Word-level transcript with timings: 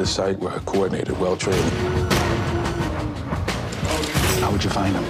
the 0.00 0.06
site 0.06 0.38
were 0.38 0.58
coordinated, 0.60 1.18
well 1.20 1.36
trained. 1.36 1.60
How 4.40 4.50
would 4.50 4.64
you 4.64 4.70
find 4.70 4.96
him? 4.96 5.02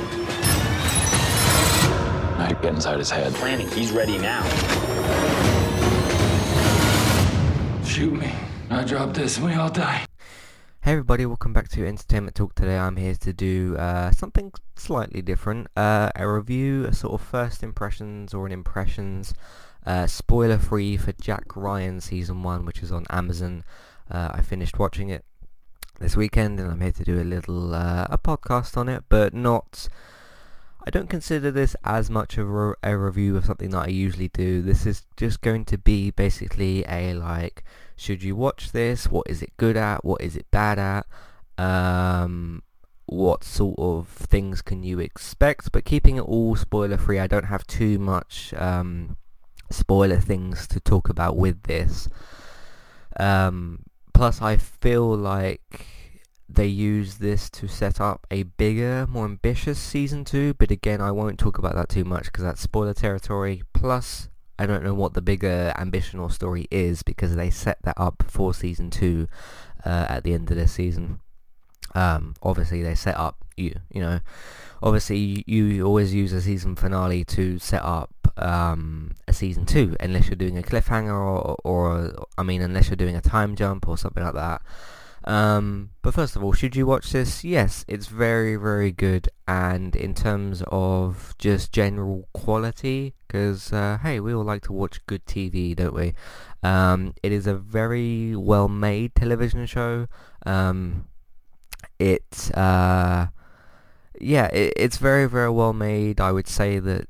Now 2.37 2.49
you 2.49 2.57
get 2.57 2.75
inside 2.75 2.99
his 2.99 3.09
head. 3.09 3.33
Planning. 3.35 3.69
He's 3.69 3.93
ready 3.93 4.19
now. 4.19 4.43
Shoot 7.85 8.15
me. 8.15 8.33
I 8.69 8.83
drop 8.83 9.15
this 9.15 9.37
and 9.37 9.47
we 9.47 9.55
all 9.55 9.71
die. 9.71 10.07
Hey 10.83 10.93
everybody, 10.93 11.25
welcome 11.25 11.53
back 11.53 11.69
to 11.69 11.87
Entertainment 11.87 12.35
Talk. 12.35 12.57
Today 12.57 12.77
I'm 12.77 12.97
here 12.97 13.15
to 13.15 13.33
do 13.33 13.77
uh, 13.77 14.11
something 14.11 14.53
slightly 14.75 15.23
different. 15.23 15.69
Uh, 15.77 16.11
a 16.17 16.29
review, 16.29 16.87
a 16.87 16.93
sort 16.93 17.13
of 17.15 17.21
first 17.25 17.63
impressions 17.63 18.35
or 18.35 18.45
an 18.45 18.51
impressions, 18.51 19.35
uh, 19.87 20.09
spoiler 20.09 20.59
free 20.59 20.97
for 20.97 21.13
Jack 21.13 21.55
Ryan 21.55 22.01
Season 22.01 22.43
1, 22.43 22.65
which 22.65 22.83
is 22.83 22.91
on 22.91 23.07
Amazon. 23.09 23.63
Uh, 24.11 24.31
I 24.33 24.43
finished 24.43 24.79
watching 24.79 25.09
it 25.09 25.25
this 26.01 26.17
weekend 26.17 26.59
and 26.59 26.71
I'm 26.71 26.81
here 26.81 26.93
to 26.93 27.05
do 27.05 27.21
a 27.21 27.25
little 27.25 27.75
uh, 27.75 28.07
a 28.11 28.19
podcast 28.19 28.77
on 28.77 28.89
it, 28.89 29.05
but 29.09 29.35
not... 29.35 29.89
I 30.83 30.89
don't 30.89 31.11
consider 31.11 31.51
this 31.51 31.77
as 31.85 32.09
much 32.09 32.39
of 32.39 32.49
a, 32.49 32.75
a 32.83 32.97
review 32.97 33.37
of 33.37 33.45
something 33.45 33.69
that 33.71 33.85
I 33.85 33.89
usually 33.89 34.29
do. 34.29 34.63
This 34.63 34.87
is 34.87 35.05
just 35.19 35.43
going 35.43 35.67
to 35.67 35.77
be 35.77 36.11
basically 36.11 36.85
a 36.89 37.13
like 37.13 37.65
should 38.01 38.23
you 38.23 38.35
watch 38.35 38.73
this? 38.73 39.11
What 39.11 39.27
is 39.29 39.43
it 39.43 39.55
good 39.59 39.77
at? 39.77 40.07
What 40.07 40.23
is 40.23 40.35
it 40.35 40.51
bad 40.51 40.79
at? 40.79 41.07
Um, 41.63 42.63
what 43.05 43.45
sort 43.45 43.79
of 43.79 44.09
things 44.09 44.63
can 44.63 44.83
you 44.83 44.99
expect? 45.01 45.71
But 45.71 45.85
keeping 45.85 46.17
it 46.17 46.23
all 46.23 46.57
spoiler 46.57 46.97
free, 46.97 47.19
I 47.19 47.27
don't 47.27 47.45
have 47.45 47.67
too 47.67 47.99
much 47.99 48.55
um, 48.57 49.19
spoiler 49.71 50.19
things 50.19 50.67
to 50.69 50.81
talk 50.81 51.11
about 51.11 51.37
with 51.37 51.65
this. 51.65 52.09
Um, 53.19 53.83
plus, 54.21 54.43
I 54.43 54.59
feel 54.59 55.17
like 55.17 55.87
they 56.47 56.67
use 56.67 57.15
this 57.15 57.49
to 57.49 57.67
set 57.67 58.03
up 58.03 58.27
a 58.31 58.43
bigger, 58.43 59.07
more 59.09 59.25
ambitious 59.25 59.79
season 59.79 60.27
two. 60.27 60.53
But 60.53 60.71
again, 60.71 61.01
I 61.01 61.11
won't 61.11 61.39
talk 61.39 61.57
about 61.57 61.75
that 61.75 61.89
too 61.89 62.05
much 62.05 62.25
because 62.25 62.45
that's 62.45 62.61
spoiler 62.61 62.93
territory. 62.93 63.63
Plus, 63.73 64.29
I 64.59 64.67
don't 64.67 64.85
know 64.85 64.93
what 64.93 65.15
the 65.15 65.23
bigger 65.23 65.73
ambition 65.79 66.21
or 66.21 66.31
story 66.31 66.69
is 66.71 67.03
because 67.03 67.35
they 67.35 67.49
set 67.49 67.79
that 67.85 67.95
up 67.97 68.23
for 68.29 68.53
season 68.53 68.91
two 68.91 69.27
uh, 69.87 70.05
at 70.11 70.23
the 70.23 70.35
end 70.35 70.51
of 70.51 70.59
this 70.59 70.73
season. 70.73 71.21
Um, 71.95 72.35
obviously, 72.43 72.83
they 72.83 72.97
set 72.97 73.17
up 73.17 73.43
you 73.57 73.75
you 73.91 74.03
know, 74.03 74.21
obviously 74.83 75.45
you, 75.47 75.65
you 75.65 75.87
always 75.87 76.13
use 76.13 76.35
a 76.35 76.43
season 76.43 76.77
finale 76.77 77.25
to 77.25 77.59
set 77.59 77.83
up 77.83 78.11
um, 78.37 79.13
a 79.29 79.33
season 79.33 79.67
two 79.67 79.97
unless 80.01 80.29
you're 80.29 80.37
doing 80.37 80.59
a 80.59 80.63
cliffhanger 80.63 81.13
or, 81.13 81.57
or 81.65 82.27
I 82.39 82.43
mean 82.43 82.63
unless 82.63 82.89
you're 82.89 82.97
doing 82.97 83.17
a 83.17 83.21
time 83.21 83.57
jump 83.57 83.89
or 83.89 83.97
something 83.97 84.23
like 84.23 84.35
that. 84.35 84.63
Um, 85.25 85.91
but 86.03 86.15
first 86.15 86.35
of 86.35 86.43
all, 86.43 86.53
should 86.53 86.75
you 86.75 86.87
watch 86.87 87.13
this? 87.13 87.45
Yes, 87.45 87.85
it's 87.87 88.07
very, 88.07 88.57
very 88.57 88.91
good. 88.91 89.29
And 89.47 89.95
in 89.95 90.15
terms 90.15 90.63
of 90.69 91.35
just 91.39 91.73
general 91.73 92.29
quality, 92.33 93.15
because, 93.27 93.73
uh, 93.73 93.99
hey, 94.03 94.21
we 94.21 94.33
all 94.33 94.45
like 94.45 94.63
to 94.65 94.73
watch 94.73 95.05
good 95.07 95.27
TV, 95.27 95.77
don't 95.77 95.95
we? 95.95 96.15
Um, 96.63 97.15
it 97.23 97.33
is 97.33 97.47
a 97.47 97.55
very 97.55 98.35
well-made 98.35 99.15
television 99.15 99.67
show. 99.67 100.07
Um, 100.47 101.07
it, 101.99 102.51
uh, 102.55 103.27
yeah, 104.21 104.47
it, 104.47 104.73
it's 104.77 104.97
very, 104.97 105.29
very 105.29 105.51
well 105.51 105.73
made. 105.73 106.21
I 106.21 106.33
would 106.33 106.49
say 106.49 106.79
that 106.79 107.07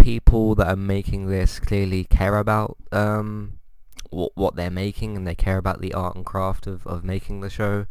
people 0.00 0.54
that 0.56 0.68
are 0.68 0.76
making 0.76 1.26
this 1.26 1.60
clearly 1.60 2.04
care 2.04 2.38
about 2.38 2.76
um, 2.92 3.58
what, 4.10 4.32
what 4.34 4.56
they're 4.56 4.70
making 4.70 5.16
and 5.16 5.26
they 5.26 5.34
care 5.34 5.58
about 5.58 5.80
the 5.80 5.94
art 5.94 6.16
and 6.16 6.24
craft 6.24 6.66
of, 6.66 6.86
of 6.86 7.04
making 7.04 7.40
the 7.40 7.50
show. 7.50 7.86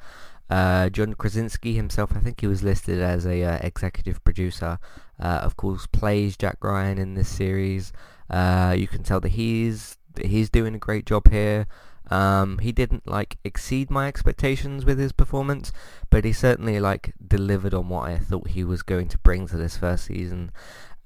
Uh, 0.49 0.89
John 0.89 1.13
Krasinski 1.13 1.73
himself, 1.73 2.11
I 2.16 2.19
think 2.19 2.41
he 2.41 2.47
was 2.47 2.63
listed 2.63 2.99
as 2.99 3.25
a 3.25 3.44
uh, 3.44 3.59
executive 3.61 4.23
producer. 4.23 4.79
Uh, 5.19 5.41
of 5.44 5.56
course, 5.56 5.85
plays 5.85 6.35
Jack 6.35 6.57
Ryan 6.63 6.97
in 6.97 7.13
this 7.13 7.29
series. 7.29 7.94
Uh, 8.29 8.75
you 8.78 8.88
can 8.88 9.03
tell 9.03 9.19
that 9.19 9.29
he's 9.29 9.97
he's 10.19 10.50
doing 10.50 10.73
a 10.73 10.79
great 10.79 11.05
job 11.05 11.29
here. 11.29 11.67
Um, 12.09 12.57
he 12.57 12.72
didn't 12.72 13.07
like 13.07 13.38
exceed 13.44 13.91
my 13.91 14.07
expectations 14.07 14.85
with 14.85 14.97
his 14.97 15.11
performance, 15.11 15.72
but 16.09 16.25
he 16.25 16.34
certainly 16.34 16.79
like 16.79 17.13
delivered 17.25 17.75
on 17.75 17.89
what 17.89 18.09
I 18.09 18.17
thought 18.17 18.50
he 18.50 18.63
was 18.63 18.81
going 18.81 19.07
to 19.09 19.19
bring 19.19 19.47
to 19.47 19.57
this 19.57 19.78
first 19.78 20.05
season. 20.05 20.51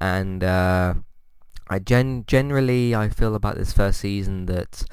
And 0.03 0.43
uh, 0.43 0.95
I 1.69 1.79
gen- 1.79 2.25
generally 2.27 2.93
I 2.93 3.07
feel 3.07 3.35
about 3.35 3.55
this 3.55 3.71
first 3.71 4.01
season 4.01 4.47
that, 4.47 4.83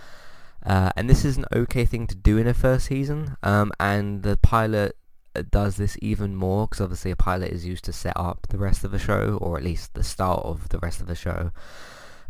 uh, 0.65 0.93
and 0.95 1.11
this 1.11 1.25
is 1.25 1.37
an 1.37 1.47
okay 1.53 1.85
thing 1.85 2.07
to 2.07 2.15
do 2.15 2.39
in 2.39 2.47
a 2.47 2.55
first 2.55 2.87
season, 2.87 3.37
um, 3.43 3.73
and 3.81 4.23
the 4.23 4.37
pilot 4.37 4.97
uh, 5.35 5.43
does 5.51 5.79
this 5.79 5.97
even 6.01 6.37
more 6.37 6.69
because 6.69 6.81
obviously 6.81 7.11
a 7.11 7.17
pilot 7.17 7.51
is 7.51 7.67
used 7.67 7.85
to 7.87 7.93
set 7.93 8.13
up 8.15 8.47
the 8.51 8.57
rest 8.59 8.85
of 8.85 8.93
the 8.93 9.01
show, 9.01 9.37
or 9.41 9.59
at 9.59 9.65
least 9.65 9.95
the 9.95 10.05
start 10.05 10.45
of 10.45 10.69
the 10.69 10.79
rest 10.79 11.01
of 11.01 11.09
the 11.09 11.17
show. 11.17 11.51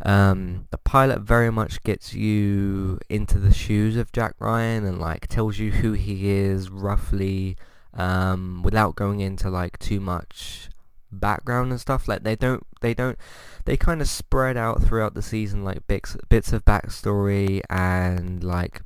Um, 0.03 0.65
the 0.71 0.79
pilot 0.79 1.19
very 1.21 1.51
much 1.51 1.83
gets 1.83 2.15
you 2.15 2.97
into 3.09 3.37
the 3.37 3.53
shoes 3.53 3.95
of 3.95 4.11
Jack 4.11 4.33
Ryan 4.39 4.85
and 4.85 4.99
like 4.99 5.27
tells 5.27 5.59
you 5.59 5.69
who 5.69 5.91
he 5.91 6.31
is 6.31 6.71
roughly 6.71 7.57
um, 7.93 8.63
without 8.63 8.95
going 8.95 9.19
into 9.19 9.51
like 9.51 9.77
too 9.77 9.99
much 9.99 10.70
background 11.11 11.71
and 11.71 11.81
stuff. 11.81 12.07
Like 12.07 12.23
they 12.23 12.35
don't, 12.35 12.65
they 12.81 12.93
don't, 12.93 13.17
they 13.65 13.77
kind 13.77 14.01
of 14.01 14.09
spread 14.09 14.57
out 14.57 14.81
throughout 14.81 15.13
the 15.13 15.21
season 15.21 15.63
like 15.63 15.87
bits, 15.87 16.17
bits 16.29 16.53
of 16.53 16.65
backstory 16.65 17.61
and 17.69 18.43
like 18.43 18.81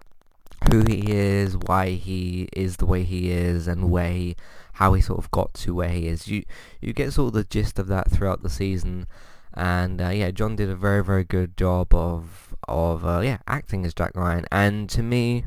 who 0.71 0.83
he 0.87 1.11
is, 1.11 1.55
why 1.55 1.91
he 1.91 2.49
is 2.53 2.77
the 2.77 2.85
way 2.85 3.03
he 3.03 3.31
is, 3.31 3.67
and 3.67 3.91
where 3.91 4.11
he, 4.11 4.35
how 4.73 4.93
he 4.93 5.01
sort 5.01 5.19
of 5.19 5.31
got 5.31 5.53
to 5.53 5.75
where 5.75 5.89
he 5.89 6.07
is. 6.07 6.27
You, 6.27 6.43
you 6.81 6.93
get 6.93 7.13
sort 7.13 7.27
of 7.27 7.33
the 7.33 7.43
gist 7.43 7.79
of 7.79 7.87
that 7.87 8.11
throughout 8.11 8.43
the 8.43 8.49
season. 8.49 9.07
And 9.53 10.01
uh, 10.01 10.09
yeah, 10.09 10.31
John 10.31 10.55
did 10.55 10.69
a 10.69 10.75
very, 10.75 11.03
very 11.03 11.23
good 11.23 11.55
job 11.55 11.93
of 11.93 12.53
of 12.67 13.05
uh, 13.05 13.21
yeah 13.21 13.37
acting 13.47 13.85
as 13.85 13.93
Jack 13.93 14.11
Ryan. 14.15 14.45
And 14.51 14.89
to 14.89 15.01
me, 15.01 15.45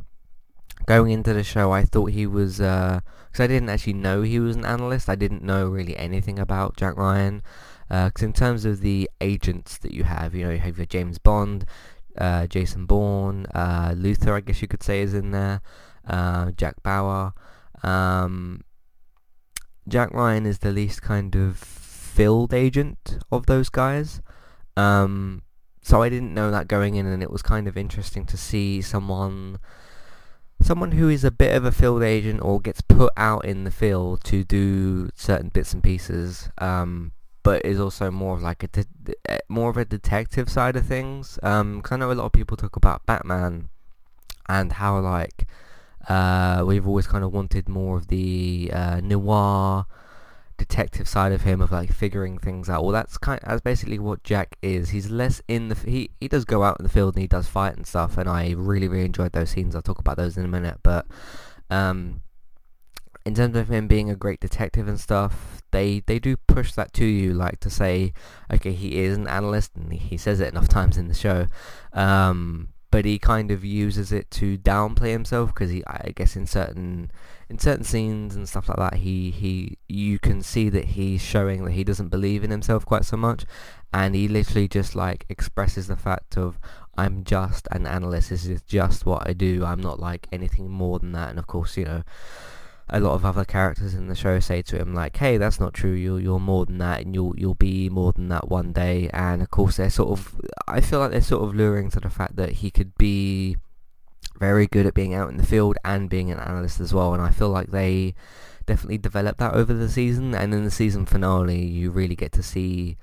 going 0.88 1.10
into 1.10 1.34
the 1.34 1.44
show, 1.44 1.70
I 1.70 1.82
thought 1.82 2.12
he 2.12 2.26
was 2.26 2.56
because 2.56 3.40
uh, 3.40 3.42
I 3.42 3.46
didn't 3.46 3.68
actually 3.68 3.92
know 3.92 4.22
he 4.22 4.40
was 4.40 4.56
an 4.56 4.64
analyst. 4.64 5.10
I 5.10 5.16
didn't 5.16 5.44
know 5.44 5.68
really 5.68 5.94
anything 5.98 6.38
about 6.38 6.78
Jack 6.78 6.96
Ryan. 6.96 7.42
Because 7.88 8.22
uh, 8.22 8.26
in 8.26 8.32
terms 8.32 8.64
of 8.64 8.80
the 8.80 9.08
agents 9.20 9.76
that 9.78 9.92
you 9.92 10.04
have, 10.04 10.34
you 10.34 10.46
know, 10.46 10.50
you 10.50 10.60
have 10.60 10.78
your 10.78 10.86
James 10.86 11.18
Bond, 11.18 11.66
uh, 12.16 12.46
Jason 12.46 12.86
Bourne, 12.86 13.44
uh, 13.54 13.92
Luther, 13.96 14.34
I 14.34 14.40
guess 14.40 14.62
you 14.62 14.68
could 14.68 14.82
say, 14.82 15.02
is 15.02 15.12
in 15.12 15.30
there. 15.30 15.60
Uh, 16.06 16.52
Jack 16.52 16.82
Bauer. 16.82 17.34
Um, 17.82 18.62
Jack 19.86 20.10
Ryan 20.14 20.46
is 20.46 20.60
the 20.60 20.72
least 20.72 21.02
kind 21.02 21.36
of 21.36 21.58
filled 21.58 22.54
agent 22.54 23.18
of 23.30 23.44
those 23.44 23.68
guys. 23.68 24.22
Um, 24.74 25.42
so 25.82 26.02
I 26.02 26.08
didn't 26.08 26.32
know 26.32 26.50
that 26.50 26.66
going 26.66 26.94
in, 26.94 27.06
and 27.06 27.22
it 27.22 27.30
was 27.30 27.42
kind 27.42 27.68
of 27.68 27.76
interesting 27.76 28.24
to 28.24 28.38
see 28.38 28.80
someone 28.80 29.58
someone 30.60 30.92
who 30.92 31.08
is 31.08 31.24
a 31.24 31.30
bit 31.30 31.54
of 31.54 31.64
a 31.64 31.72
field 31.72 32.02
agent 32.02 32.40
or 32.42 32.60
gets 32.60 32.80
put 32.80 33.12
out 33.16 33.44
in 33.44 33.64
the 33.64 33.70
field 33.70 34.24
to 34.24 34.44
do 34.44 35.08
certain 35.14 35.48
bits 35.48 35.72
and 35.72 35.82
pieces, 35.82 36.50
um, 36.58 37.12
but 37.42 37.64
is 37.64 37.80
also 37.80 38.10
more 38.10 38.34
of 38.34 38.42
like 38.42 38.62
a 38.62 38.68
de- 38.68 39.14
eh, 39.26 39.38
more 39.48 39.70
of 39.70 39.76
a 39.76 39.84
detective 39.84 40.48
side 40.48 40.76
of 40.76 40.86
things. 40.86 41.38
Um, 41.42 41.80
cause 41.82 41.92
I 41.92 41.96
know 41.96 42.10
a 42.10 42.14
lot 42.14 42.26
of 42.26 42.32
people 42.32 42.56
talk 42.56 42.76
about 42.76 43.06
Batman 43.06 43.68
and 44.48 44.72
how 44.72 44.98
like 44.98 45.46
uh, 46.08 46.64
we've 46.66 46.86
always 46.86 47.06
kind 47.06 47.24
of 47.24 47.32
wanted 47.32 47.68
more 47.68 47.96
of 47.96 48.08
the 48.08 48.70
uh, 48.72 49.00
noir 49.02 49.86
detective 50.58 51.08
side 51.08 51.32
of 51.32 51.42
him 51.42 51.62
of 51.62 51.72
like 51.72 51.90
figuring 51.92 52.38
things 52.38 52.68
out. 52.68 52.82
Well, 52.82 52.92
that's 52.92 53.16
kind 53.16 53.40
Of, 53.42 53.48
that's 53.48 53.62
basically 53.62 53.98
what 53.98 54.22
Jack 54.24 54.56
is. 54.60 54.90
He's 54.90 55.10
less 55.10 55.40
in 55.48 55.68
the 55.68 55.74
he 55.76 56.10
he 56.20 56.28
does 56.28 56.44
go 56.44 56.62
out 56.64 56.78
in 56.78 56.82
the 56.82 56.90
field 56.90 57.14
and 57.14 57.22
he 57.22 57.28
does 57.28 57.46
fight 57.46 57.76
and 57.76 57.86
stuff, 57.86 58.18
and 58.18 58.28
I 58.28 58.54
really 58.56 58.88
really 58.88 59.06
enjoyed 59.06 59.32
those 59.32 59.50
scenes. 59.50 59.74
I'll 59.74 59.82
talk 59.82 59.98
about 59.98 60.16
those 60.16 60.36
in 60.36 60.44
a 60.44 60.48
minute, 60.48 60.78
but 60.82 61.06
um, 61.70 62.22
in 63.24 63.34
terms 63.34 63.56
of 63.56 63.68
him 63.68 63.86
being 63.88 64.10
a 64.10 64.16
great 64.16 64.40
detective 64.40 64.88
and 64.88 65.00
stuff, 65.00 65.62
they 65.70 66.00
they 66.00 66.18
do 66.18 66.36
push 66.36 66.72
that 66.72 66.92
to 66.94 67.04
you, 67.04 67.32
like 67.32 67.60
to 67.60 67.70
say, 67.70 68.12
okay, 68.52 68.72
he 68.72 69.00
is 69.00 69.16
an 69.16 69.28
analyst, 69.28 69.72
and 69.76 69.92
he 69.92 70.16
says 70.16 70.40
it 70.40 70.48
enough 70.48 70.68
times 70.68 70.98
in 70.98 71.08
the 71.08 71.14
show. 71.14 71.46
Um, 71.92 72.70
but 72.90 73.04
he 73.04 73.18
kind 73.18 73.50
of 73.50 73.64
uses 73.64 74.12
it 74.12 74.30
to 74.32 74.56
downplay 74.56 75.12
himself 75.12 75.54
because 75.54 75.70
he, 75.70 75.84
I 75.86 76.12
guess, 76.14 76.36
in 76.36 76.46
certain 76.46 77.10
in 77.50 77.58
certain 77.58 77.84
scenes 77.84 78.36
and 78.36 78.48
stuff 78.48 78.68
like 78.68 78.78
that, 78.78 78.94
he 78.94 79.30
he 79.30 79.78
you 79.88 80.18
can 80.18 80.42
see 80.42 80.68
that 80.70 80.84
he's 80.84 81.22
showing 81.22 81.64
that 81.64 81.72
he 81.72 81.84
doesn't 81.84 82.08
believe 82.08 82.44
in 82.44 82.50
himself 82.50 82.86
quite 82.86 83.04
so 83.04 83.16
much, 83.16 83.44
and 83.92 84.14
he 84.14 84.28
literally 84.28 84.68
just 84.68 84.94
like 84.94 85.26
expresses 85.28 85.86
the 85.86 85.96
fact 85.96 86.36
of 86.36 86.58
I'm 86.96 87.24
just 87.24 87.68
an 87.70 87.86
analyst. 87.86 88.30
This 88.30 88.46
is 88.46 88.62
just 88.62 89.06
what 89.06 89.28
I 89.28 89.32
do. 89.32 89.64
I'm 89.64 89.80
not 89.80 90.00
like 90.00 90.26
anything 90.32 90.70
more 90.70 90.98
than 90.98 91.12
that. 91.12 91.30
And 91.30 91.38
of 91.38 91.46
course, 91.46 91.76
you 91.76 91.84
know, 91.84 92.02
a 92.90 93.00
lot 93.00 93.14
of 93.14 93.24
other 93.24 93.44
characters 93.44 93.94
in 93.94 94.08
the 94.08 94.14
show 94.14 94.40
say 94.40 94.62
to 94.62 94.78
him 94.78 94.94
like, 94.94 95.16
"Hey, 95.16 95.36
that's 95.36 95.60
not 95.60 95.74
true. 95.74 95.92
You're 95.92 96.20
you're 96.20 96.40
more 96.40 96.66
than 96.66 96.78
that, 96.78 97.02
and 97.02 97.14
you'll 97.14 97.34
you'll 97.36 97.54
be 97.54 97.88
more 97.88 98.12
than 98.12 98.28
that 98.28 98.48
one 98.48 98.72
day." 98.72 99.10
And 99.12 99.42
of 99.42 99.50
course, 99.50 99.76
they're 99.76 99.90
sort 99.90 100.10
of 100.10 100.40
I 100.66 100.80
feel 100.80 101.00
like 101.00 101.10
they're 101.10 101.20
sort 101.20 101.44
of 101.44 101.54
luring 101.54 101.90
to 101.90 102.00
the 102.00 102.10
fact 102.10 102.36
that 102.36 102.54
he 102.54 102.70
could 102.70 102.96
be 102.96 103.56
very 104.38 104.66
good 104.66 104.86
at 104.86 104.94
being 104.94 105.14
out 105.14 105.30
in 105.30 105.36
the 105.36 105.46
field 105.46 105.76
and 105.84 106.08
being 106.08 106.30
an 106.30 106.38
analyst 106.38 106.80
as 106.80 106.94
well. 106.94 107.12
And 107.12 107.22
I 107.22 107.30
feel 107.30 107.50
like 107.50 107.70
they 107.70 108.14
definitely 108.66 108.98
developed 108.98 109.38
that 109.38 109.54
over 109.54 109.74
the 109.74 109.88
season. 109.88 110.34
And 110.34 110.54
in 110.54 110.64
the 110.64 110.70
season 110.70 111.06
finale, 111.06 111.64
you 111.64 111.90
really 111.90 112.16
get 112.16 112.32
to 112.32 112.42
see 112.42 112.96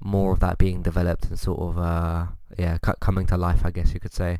more 0.00 0.32
of 0.32 0.40
that 0.40 0.58
being 0.58 0.82
developed 0.82 1.24
and 1.26 1.38
sort 1.38 1.58
of 1.58 1.78
uh, 1.78 2.26
yeah 2.58 2.78
coming 2.78 3.26
to 3.26 3.36
life, 3.36 3.62
I 3.64 3.70
guess 3.70 3.92
you 3.92 4.00
could 4.00 4.14
say. 4.14 4.38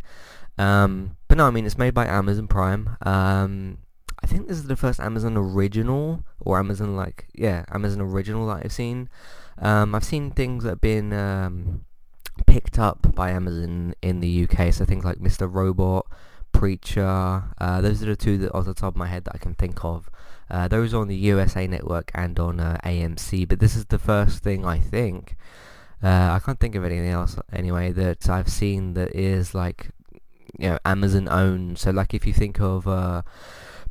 Um, 0.59 1.17
but 1.29 1.39
no, 1.39 1.47
I 1.47 1.51
mean 1.51 1.67
it's 1.67 1.79
made 1.79 1.95
by 1.95 2.07
Amazon 2.07 2.49
Prime. 2.49 2.97
Um, 3.03 3.79
I 4.23 4.27
think 4.27 4.49
this 4.49 4.57
is 4.57 4.67
the 4.67 4.77
first 4.77 5.01
Amazon 5.01 5.37
original 5.37 6.25
or 6.41 6.59
Amazon 6.59 6.97
like 6.97 7.27
yeah 7.35 7.65
Amazon 7.71 8.01
original 8.01 8.47
that 8.49 8.65
I've 8.65 8.73
seen. 8.73 9.09
Um, 9.59 9.95
I've 9.95 10.05
seen 10.05 10.31
things 10.31 10.65
that 10.65 10.71
have 10.71 10.81
been 10.81 11.13
um, 11.13 11.85
picked 12.47 12.79
up 12.79 13.15
by 13.15 13.31
Amazon 13.31 13.95
in 14.03 14.21
the 14.21 14.45
UK, 14.49 14.73
so 14.73 14.85
things 14.85 15.05
like 15.05 15.19
Mr. 15.19 15.53
Robot, 15.53 16.07
Preacher. 16.53 17.45
Uh, 17.59 17.81
those 17.81 18.03
are 18.03 18.07
the 18.07 18.17
two 18.17 18.37
that 18.39 18.55
off 18.55 18.67
the 18.67 18.75
top 18.75 18.95
of 18.95 18.97
my 18.97 19.07
head 19.07 19.25
that 19.25 19.35
I 19.35 19.39
can 19.39 19.55
think 19.55 19.85
of. 19.85 20.11
Uh, 20.51 20.69
those 20.69 20.95
are 20.95 21.01
on 21.01 21.09
the 21.09 21.17
USA 21.17 21.67
Network 21.67 22.11
and 22.15 22.39
on 22.39 22.61
uh, 22.61 22.79
AMC, 22.85 23.49
but 23.49 23.59
this 23.59 23.75
is 23.75 23.87
the 23.87 23.99
first 23.99 24.43
thing 24.43 24.65
I 24.65 24.79
think. 24.79 25.37
Uh, 26.03 26.33
I 26.33 26.41
can't 26.45 26.61
think 26.61 26.75
of 26.75 26.85
anything 26.85 27.09
else 27.09 27.37
anyway 27.53 27.91
that 27.93 28.29
I've 28.29 28.51
seen 28.51 28.95
that 28.95 29.15
is 29.15 29.55
like 29.55 29.91
you 30.59 30.71
know 30.71 30.79
Amazon 30.85 31.29
owned. 31.29 31.79
So 31.79 31.91
like 31.91 32.15
if 32.15 32.27
you 32.27 32.33
think 32.33 32.61
of 32.61 32.87
uh, 32.87 33.23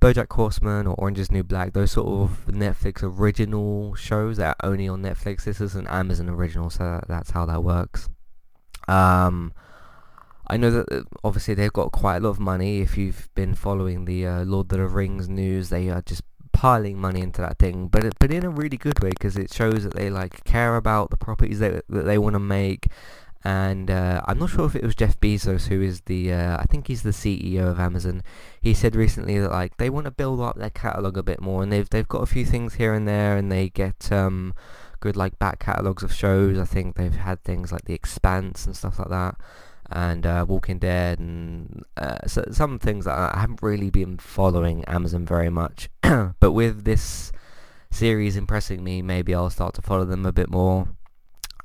BoJack 0.06 0.32
Horseman 0.34 0.86
or 0.86 0.94
Orange 1.00 1.18
Is 1.18 1.32
New 1.32 1.42
Black, 1.42 1.74
those 1.74 1.94
sort 1.94 2.08
of 2.08 2.46
Netflix 2.46 3.02
original 3.02 3.96
shows 3.96 4.38
that 4.38 4.56
are 4.60 4.70
only 4.70 4.88
on 4.88 5.02
Netflix. 5.02 5.46
This 5.46 5.60
is 5.60 5.74
an 5.74 5.88
Amazon 5.88 6.30
original, 6.30 6.70
so 6.70 7.02
that's 7.08 7.32
how 7.32 7.48
that 7.48 7.64
works. 7.64 8.08
Um, 8.88 9.52
I 10.46 10.58
know 10.58 10.70
that 10.70 10.92
uh, 10.92 11.02
obviously 11.24 11.56
they've 11.56 11.74
got 11.74 11.92
quite 11.92 12.18
a 12.18 12.20
lot 12.20 12.30
of 12.30 12.40
money. 12.40 12.82
If 12.82 13.00
you've 13.00 13.30
been 13.34 13.56
following 13.56 14.06
the 14.06 14.28
uh, 14.28 14.44
Lord 14.46 14.72
of 14.72 14.78
the 14.78 14.88
Rings 14.88 15.28
news, 15.28 15.70
they 15.70 15.90
are 15.90 16.04
just 16.04 16.22
piling 16.54 17.00
money 17.00 17.22
into 17.22 17.42
that 17.42 17.58
thing, 17.58 17.88
but 17.88 18.04
but 18.20 18.32
in 18.32 18.46
a 18.46 18.50
really 18.52 18.78
good 18.78 19.00
way 19.00 19.10
because 19.10 19.36
it 19.36 19.52
shows 19.52 19.86
that 19.86 19.96
they 19.96 20.12
like 20.12 20.44
care 20.44 20.76
about 20.76 21.10
the 21.10 21.18
properties 21.18 21.58
that 21.58 21.84
that 21.90 22.04
they 22.04 22.20
want 22.20 22.36
to 22.36 22.40
make 22.40 22.90
and 23.46 23.92
uh, 23.92 24.22
I'm 24.26 24.40
not 24.40 24.50
sure 24.50 24.66
if 24.66 24.76
it 24.76 24.84
was 24.84 24.96
Jeff 24.96 25.20
Bezos 25.20 25.68
who 25.68 25.80
is 25.80 26.02
the 26.02 26.34
uh, 26.34 26.58
I 26.58 26.64
think 26.64 26.88
he's 26.88 27.04
the 27.04 27.12
CEO 27.12 27.70
of 27.70 27.80
Amazon. 27.80 28.24
He 28.60 28.74
said 28.74 28.96
recently 28.96 29.40
that 29.40 29.52
like 29.52 29.78
they 29.78 29.92
want 29.92 30.06
to 30.06 30.12
build 30.12 30.42
up 30.42 30.58
their 30.58 30.72
catalog 30.72 31.16
a 31.16 31.24
bit 31.24 31.40
more, 31.40 31.62
and 31.62 31.72
they've 31.72 31.88
they've 31.88 32.08
got 32.08 32.24
a 32.24 32.26
few 32.26 32.44
things 32.44 32.74
here 32.74 32.96
and 32.96 33.08
there, 33.08 33.38
and 33.38 33.52
they 33.52 33.70
get 33.70 34.12
um, 34.12 34.56
good 35.00 35.16
like 35.16 35.38
back 35.38 35.60
catalogs 35.60 36.02
of 36.02 36.12
shows. 36.12 36.58
I 36.58 36.66
think 36.66 36.96
they've 36.96 37.14
had 37.16 37.44
things 37.44 37.72
like 37.72 37.86
The 37.86 37.94
Expanse 37.94 38.66
and 38.66 38.76
stuff 38.76 38.98
like 38.98 39.10
that, 39.10 39.36
and 39.92 40.26
uh, 40.26 40.44
Walking 40.48 40.80
Dead, 40.80 41.20
and 41.20 41.84
uh, 41.98 42.26
so 42.26 42.46
some 42.50 42.80
things 42.80 43.06
that 43.06 43.16
I 43.16 43.40
haven't 43.40 43.62
really 43.62 43.92
been 43.92 44.18
following 44.18 44.84
Amazon 44.86 45.24
very 45.24 45.52
much, 45.52 45.90
but 46.40 46.54
with 46.54 46.84
this 46.84 47.32
series 47.92 48.36
impressing 48.36 48.84
me, 48.84 49.04
maybe 49.04 49.36
I'll 49.36 49.52
start 49.52 49.76
to 49.76 49.84
follow 49.84 50.06
them 50.06 50.26
a 50.26 50.32
bit 50.32 50.50
more. 50.50 50.88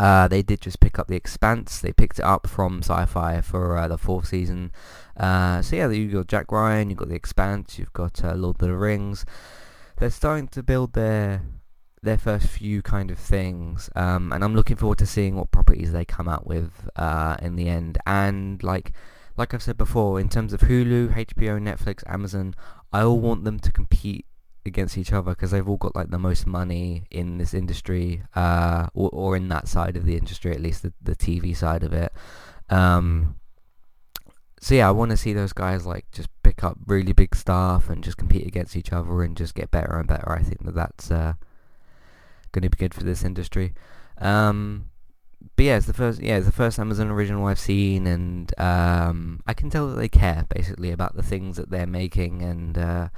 Uh, 0.01 0.27
they 0.27 0.41
did 0.41 0.63
just 0.63 0.81
pick 0.81 0.99
up 0.99 1.09
The 1.09 1.15
Expanse. 1.15 1.79
They 1.79 1.93
picked 1.93 2.19
it 2.19 2.25
up 2.25 2.47
from 2.47 2.81
Syfy 2.81 3.45
for 3.45 3.77
uh, 3.77 3.87
the 3.87 3.99
fourth 3.99 4.29
season. 4.29 4.73
Uh, 5.15 5.61
so 5.61 5.77
yeah, 5.77 5.91
you've 5.91 6.15
got 6.15 6.27
Jack 6.27 6.51
Ryan, 6.51 6.89
you've 6.89 6.99
got 6.99 7.11
The 7.11 7.15
Expanse, 7.15 7.79
you've 7.79 7.93
got 7.93 8.25
uh, 8.25 8.33
Lord 8.33 8.57
of 8.57 8.69
the 8.69 8.75
Rings. 8.75 9.27
They're 9.99 10.09
starting 10.09 10.49
to 10.49 10.63
build 10.63 10.95
their 10.95 11.43
their 12.03 12.17
first 12.17 12.47
few 12.47 12.81
kind 12.81 13.11
of 13.11 13.19
things, 13.19 13.91
um, 13.95 14.33
and 14.33 14.43
I'm 14.43 14.55
looking 14.55 14.77
forward 14.77 14.97
to 14.99 15.07
seeing 15.07 15.37
what 15.37 15.51
properties 15.51 15.93
they 15.93 16.07
come 16.07 16.31
out 16.31 16.47
with 16.47 16.89
uh, 16.97 17.37
in 17.43 17.57
the 17.57 17.69
end. 17.69 17.99
And 18.07 18.63
like 18.63 18.93
like 19.37 19.53
I've 19.53 19.63
said 19.63 19.77
before, 19.77 20.19
in 20.19 20.31
terms 20.31 20.55
of 20.55 20.61
Hulu, 20.63 21.13
HBO, 21.15 21.61
Netflix, 21.61 22.03
Amazon, 22.07 22.55
I 22.91 23.03
all 23.03 23.21
want 23.21 23.45
them 23.45 23.61
to 23.61 23.71
compete 23.71 24.25
against 24.67 24.99
each 24.99 25.13
other 25.13 25.31
because 25.33 25.51
they've 25.51 25.69
all 25.69 25.77
got 25.77 25.97
like 25.97 26.11
the 26.11 26.19
most 26.19 26.47
money 26.47 27.05
in 27.11 27.39
this 27.39 27.55
industry 27.55 28.23
uh, 28.35 28.87
or, 28.95 29.09
or 29.11 29.37
in 29.37 29.49
that 29.49 29.69
side 29.69 29.97
of 29.97 30.05
the 30.05 30.17
industry 30.17 30.53
at 30.53 30.61
least 30.61 30.83
the, 30.83 30.93
the 31.03 31.17
TV 31.17 31.57
side 31.57 31.83
of 31.83 31.93
it. 31.93 32.13
Um, 32.69 33.37
so 34.61 34.75
yeah 34.75 34.89
I 34.89 34.91
want 34.93 35.11
to 35.11 35.17
see 35.17 35.33
those 35.33 35.53
guys 35.53 35.87
like 35.87 36.11
just 36.13 36.29
pick 36.43 36.63
up 36.63 36.77
really 36.87 37.13
big 37.13 37.35
stuff 37.35 37.89
and 37.89 38.05
just 38.05 38.19
compete 38.19 38.47
against 38.47 38.77
each 38.77 38.93
other 38.93 39.23
and 39.23 39.37
just 39.37 39.55
get 39.55 39.71
better 39.71 39.97
and 39.97 40.07
better. 40.07 40.31
I 40.31 40.43
think 40.43 40.65
that 40.65 40.75
that's 40.75 41.11
uh, 41.11 41.35
going 42.53 42.63
to 42.63 42.71
be 42.71 42.77
good 42.77 42.95
for 42.95 43.05
this 43.05 43.25
industry. 43.25 43.73
Um, 44.19 44.90
but 45.61 45.67
yeah, 45.67 45.77
it's 45.77 45.85
the 45.85 45.93
first 45.93 46.23
yeah, 46.23 46.39
it's 46.39 46.47
the 46.47 46.53
first 46.53 46.79
Amazon 46.79 47.11
original 47.11 47.47
I've 47.47 47.59
seen, 47.59 48.07
and 48.07 48.51
um, 48.59 49.43
I 49.47 49.53
can 49.53 49.69
tell 49.69 49.89
that 49.89 49.97
they 49.97 50.09
care 50.09 50.47
basically 50.49 50.91
about 50.91 51.17
the 51.17 51.23
things 51.23 51.59
that 51.59 51.69
they're 51.69 51.87
making, 51.87 52.41
and 52.41 52.79
uh, 52.79 53.09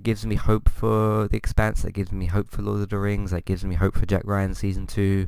gives 0.00 0.24
me 0.24 0.36
hope 0.36 0.68
for 0.68 1.26
The 1.26 1.36
Expanse. 1.36 1.82
That 1.82 1.90
gives 1.90 2.12
me 2.12 2.26
hope 2.26 2.48
for 2.48 2.62
Lord 2.62 2.82
of 2.82 2.90
the 2.90 2.98
Rings. 2.98 3.32
That 3.32 3.44
gives 3.44 3.64
me 3.64 3.74
hope 3.74 3.98
for 3.98 4.06
Jack 4.06 4.22
Ryan 4.24 4.54
season 4.54 4.86
two. 4.86 5.26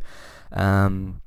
Um, 0.53 1.23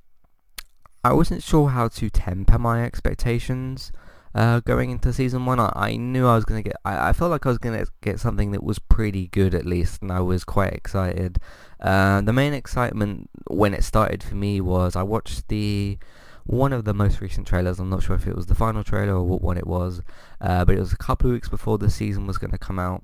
I 1.04 1.12
wasn't 1.12 1.44
sure 1.44 1.68
how 1.68 1.90
to 1.90 2.10
temper 2.10 2.58
my 2.58 2.86
expectations 2.86 3.92
uh, 4.36 4.60
going 4.60 4.92
into 4.92 5.14
season 5.14 5.46
one. 5.46 5.60
I, 5.60 5.72
I 5.74 5.96
knew 5.96 6.28
I 6.28 6.36
was 6.36 6.44
gonna 6.44 6.62
get. 6.62 6.76
I, 6.84 7.10
I 7.10 7.14
felt 7.14 7.32
like 7.32 7.46
I 7.46 7.50
was 7.50 7.58
gonna 7.58 7.86
get 8.02 8.20
something 8.20 8.52
that 8.52 8.64
was 8.64 8.78
pretty 8.78 9.28
good 9.28 9.56
at 9.56 9.66
least, 9.66 10.02
and 10.02 10.12
I 10.12 10.20
was 10.20 10.44
quite 10.44 10.74
excited. 10.74 11.40
Uh, 11.80 12.22
the 12.22 12.34
main 12.34 12.54
excitement 12.54 13.30
when 13.48 13.74
it 13.74 13.84
started 13.84 14.22
for 14.22 14.36
me 14.36 14.60
was 14.60 14.96
I 14.96 15.04
watched 15.04 15.48
the 15.48 15.98
one 16.46 16.74
of 16.74 16.84
the 16.84 16.94
most 16.94 17.22
recent 17.22 17.48
trailers. 17.48 17.80
I'm 17.80 17.90
not 17.90 18.04
sure 18.04 18.16
if 18.16 18.28
it 18.28 18.36
was 18.36 18.48
the 18.48 18.56
final 18.56 18.84
trailer 18.84 19.16
or 19.16 19.24
what 19.24 19.42
one 19.42 19.58
it 19.58 19.66
was, 19.66 20.02
uh, 20.42 20.66
but 20.66 20.76
it 20.76 20.80
was 20.80 20.94
a 20.94 20.98
couple 20.98 21.30
of 21.30 21.34
weeks 21.34 21.50
before 21.50 21.78
the 21.78 21.90
season 21.90 22.28
was 22.28 22.38
going 22.38 22.52
to 22.52 22.58
come 22.58 22.78
out. 22.78 23.04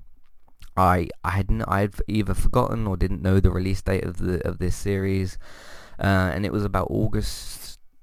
I 0.76 1.08
I 1.24 1.30
hadn't 1.30 1.62
I'd 1.62 1.94
either 2.08 2.34
forgotten 2.34 2.86
or 2.86 2.96
didn't 2.98 3.22
know 3.22 3.40
the 3.40 3.50
release 3.50 3.80
date 3.80 4.04
of 4.04 4.18
the 4.18 4.46
of 4.46 4.58
this 4.58 4.76
series, 4.76 5.38
uh, 5.98 6.30
and 6.34 6.44
it 6.44 6.52
was 6.52 6.64
about 6.64 6.88
August 6.90 7.61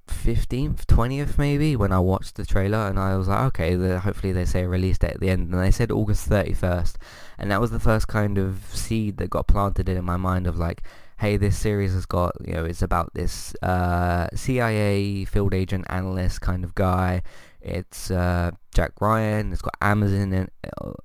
15th, 0.09 0.85
20th 0.85 1.38
maybe 1.38 1.75
when 1.75 1.91
I 1.91 2.00
watched 2.00 2.35
the 2.35 2.45
trailer 2.45 2.88
and 2.88 3.00
I 3.00 3.15
was 3.15 3.27
like, 3.27 3.41
okay, 3.47 3.75
the, 3.75 4.00
hopefully 4.00 4.33
they 4.33 4.45
say 4.45 4.63
a 4.63 4.67
release 4.67 4.97
date 4.97 5.11
at 5.11 5.19
the 5.19 5.29
end 5.29 5.53
and 5.53 5.61
they 5.61 5.71
said 5.71 5.91
August 5.91 6.29
31st 6.29 6.95
and 7.38 7.51
that 7.51 7.61
was 7.61 7.71
the 7.71 7.79
first 7.79 8.07
kind 8.07 8.38
of 8.38 8.65
seed 8.73 9.17
that 9.17 9.29
got 9.29 9.47
planted 9.47 9.88
in 9.88 10.03
my 10.03 10.17
mind 10.17 10.47
of 10.47 10.57
like, 10.57 10.83
hey, 11.19 11.35
this 11.35 11.57
series 11.57 11.94
has 11.94 12.06
got, 12.06 12.33
you 12.45 12.53
know, 12.53 12.63
it's 12.63 12.81
about 12.81 13.13
this 13.13 13.53
uh, 13.61 14.27
CIA 14.33 15.25
field 15.25 15.53
agent 15.53 15.85
analyst 15.89 16.39
kind 16.39 16.63
of 16.63 16.73
guy. 16.75 17.21
It's 17.62 18.09
uh, 18.09 18.51
Jack 18.73 18.94
Ryan. 19.01 19.51
It's 19.51 19.62
got 19.62 19.75
Amazon 19.81 20.31
in, 20.31 20.50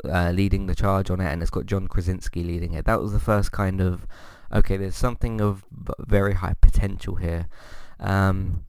uh, 0.08 0.30
leading 0.30 0.66
the 0.66 0.74
charge 0.74 1.10
on 1.10 1.20
it, 1.20 1.32
and 1.32 1.42
it's 1.42 1.50
got 1.50 1.66
John 1.66 1.88
Krasinski 1.88 2.44
leading 2.44 2.74
it. 2.74 2.84
That 2.84 3.00
was 3.00 3.12
the 3.12 3.18
first 3.18 3.50
kind 3.50 3.80
of 3.80 4.06
okay. 4.52 4.76
There's 4.76 4.94
something 4.94 5.40
of 5.40 5.64
very 5.98 6.34
high 6.34 6.54
potential 6.60 7.16
here. 7.16 7.48
Um, 7.98 8.64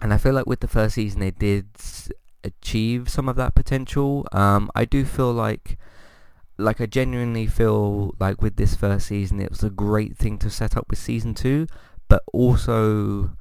and 0.00 0.12
I 0.12 0.18
feel 0.18 0.34
like 0.34 0.46
with 0.46 0.60
the 0.60 0.68
first 0.68 0.94
season 0.94 1.20
they 1.20 1.30
did 1.30 1.66
achieve 2.44 3.08
some 3.08 3.28
of 3.28 3.36
that 3.36 3.54
potential. 3.54 4.26
Um, 4.32 4.70
I 4.74 4.84
do 4.84 5.04
feel 5.04 5.32
like, 5.32 5.78
like 6.58 6.80
I 6.80 6.86
genuinely 6.86 7.46
feel 7.46 8.14
like 8.18 8.40
with 8.40 8.56
this 8.56 8.74
first 8.74 9.08
season 9.08 9.40
it 9.40 9.50
was 9.50 9.62
a 9.62 9.70
great 9.70 10.16
thing 10.16 10.38
to 10.38 10.50
set 10.50 10.76
up 10.76 10.86
with 10.88 10.98
season 10.98 11.34
two, 11.34 11.66
but 12.08 12.22
also 12.32 13.32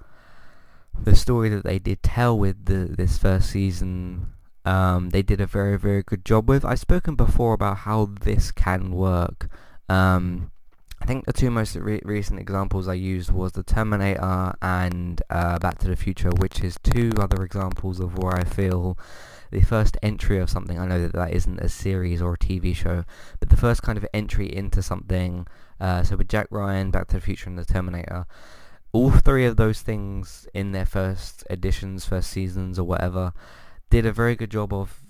the 1.03 1.15
story 1.15 1.49
that 1.49 1.63
they 1.63 1.79
did 1.79 2.01
tell 2.01 2.37
with 2.37 2.65
the, 2.65 2.95
this 2.95 3.17
first 3.17 3.49
season, 3.49 4.33
um, 4.65 5.09
they 5.11 5.21
did 5.21 5.39
a 5.39 5.45
very 5.45 5.77
very 5.77 6.03
good 6.03 6.25
job 6.25 6.49
with. 6.49 6.65
I've 6.65 6.79
spoken 6.79 7.15
before 7.15 7.53
about 7.53 7.79
how 7.79 8.09
this 8.21 8.51
can 8.51 8.91
work. 8.91 9.49
Um, 9.87 10.51
I 11.05 11.07
think 11.07 11.27
the 11.27 11.33
two 11.33 11.51
most 11.51 11.75
re- 11.75 12.01
recent 12.03 12.39
examples 12.39 12.87
I 12.87 12.95
used 12.95 13.29
was 13.29 13.51
the 13.51 13.61
Terminator 13.61 14.55
and 14.59 15.21
uh, 15.29 15.59
Back 15.59 15.77
to 15.79 15.87
the 15.87 15.95
Future, 15.95 16.31
which 16.31 16.61
is 16.61 16.79
two 16.83 17.11
other 17.19 17.43
examples 17.43 17.99
of 17.99 18.17
where 18.17 18.33
I 18.33 18.43
feel 18.43 18.97
the 19.51 19.61
first 19.61 19.97
entry 20.01 20.39
of 20.39 20.49
something. 20.49 20.79
I 20.79 20.87
know 20.87 20.99
that 20.99 21.13
that 21.13 21.31
isn't 21.31 21.59
a 21.59 21.69
series 21.69 22.23
or 22.23 22.33
a 22.33 22.37
TV 22.39 22.75
show, 22.75 23.03
but 23.39 23.49
the 23.49 23.55
first 23.55 23.83
kind 23.83 23.99
of 23.99 24.07
entry 24.15 24.51
into 24.51 24.81
something. 24.81 25.45
Uh, 25.79 26.01
so 26.01 26.15
with 26.15 26.27
Jack 26.27 26.47
Ryan, 26.49 26.89
Back 26.89 27.09
to 27.09 27.17
the 27.17 27.21
Future, 27.21 27.51
and 27.51 27.59
the 27.59 27.65
Terminator, 27.65 28.25
all 28.91 29.11
three 29.11 29.45
of 29.45 29.57
those 29.57 29.81
things 29.83 30.47
in 30.55 30.71
their 30.71 30.87
first 30.87 31.43
editions, 31.51 32.07
first 32.07 32.31
seasons, 32.31 32.79
or 32.79 32.83
whatever, 32.83 33.31
did 33.91 34.07
a 34.07 34.11
very 34.11 34.35
good 34.35 34.49
job 34.49 34.73
of 34.73 35.03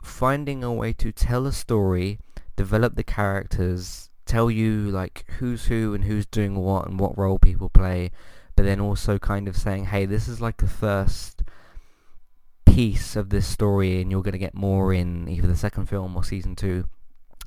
finding 0.00 0.62
a 0.62 0.72
way 0.72 0.92
to 0.92 1.10
tell 1.10 1.44
a 1.44 1.52
story, 1.52 2.20
develop 2.54 2.94
the 2.94 3.02
characters 3.02 4.09
tell 4.30 4.50
you 4.50 4.90
like 4.90 5.24
who's 5.38 5.66
who 5.66 5.92
and 5.92 6.04
who's 6.04 6.24
doing 6.26 6.54
what 6.54 6.86
and 6.86 7.00
what 7.00 7.18
role 7.18 7.38
people 7.38 7.68
play, 7.68 8.12
but 8.54 8.64
then 8.64 8.80
also 8.80 9.18
kind 9.18 9.48
of 9.48 9.56
saying, 9.56 9.86
hey, 9.86 10.06
this 10.06 10.28
is 10.28 10.40
like 10.40 10.58
the 10.58 10.68
first 10.68 11.42
piece 12.64 13.16
of 13.16 13.30
this 13.30 13.46
story 13.46 14.00
and 14.00 14.10
you're 14.10 14.22
going 14.22 14.32
to 14.32 14.38
get 14.38 14.54
more 14.54 14.94
in 14.94 15.28
either 15.28 15.48
the 15.48 15.56
second 15.56 15.86
film 15.86 16.16
or 16.16 16.22
season 16.22 16.54
two. 16.54 16.86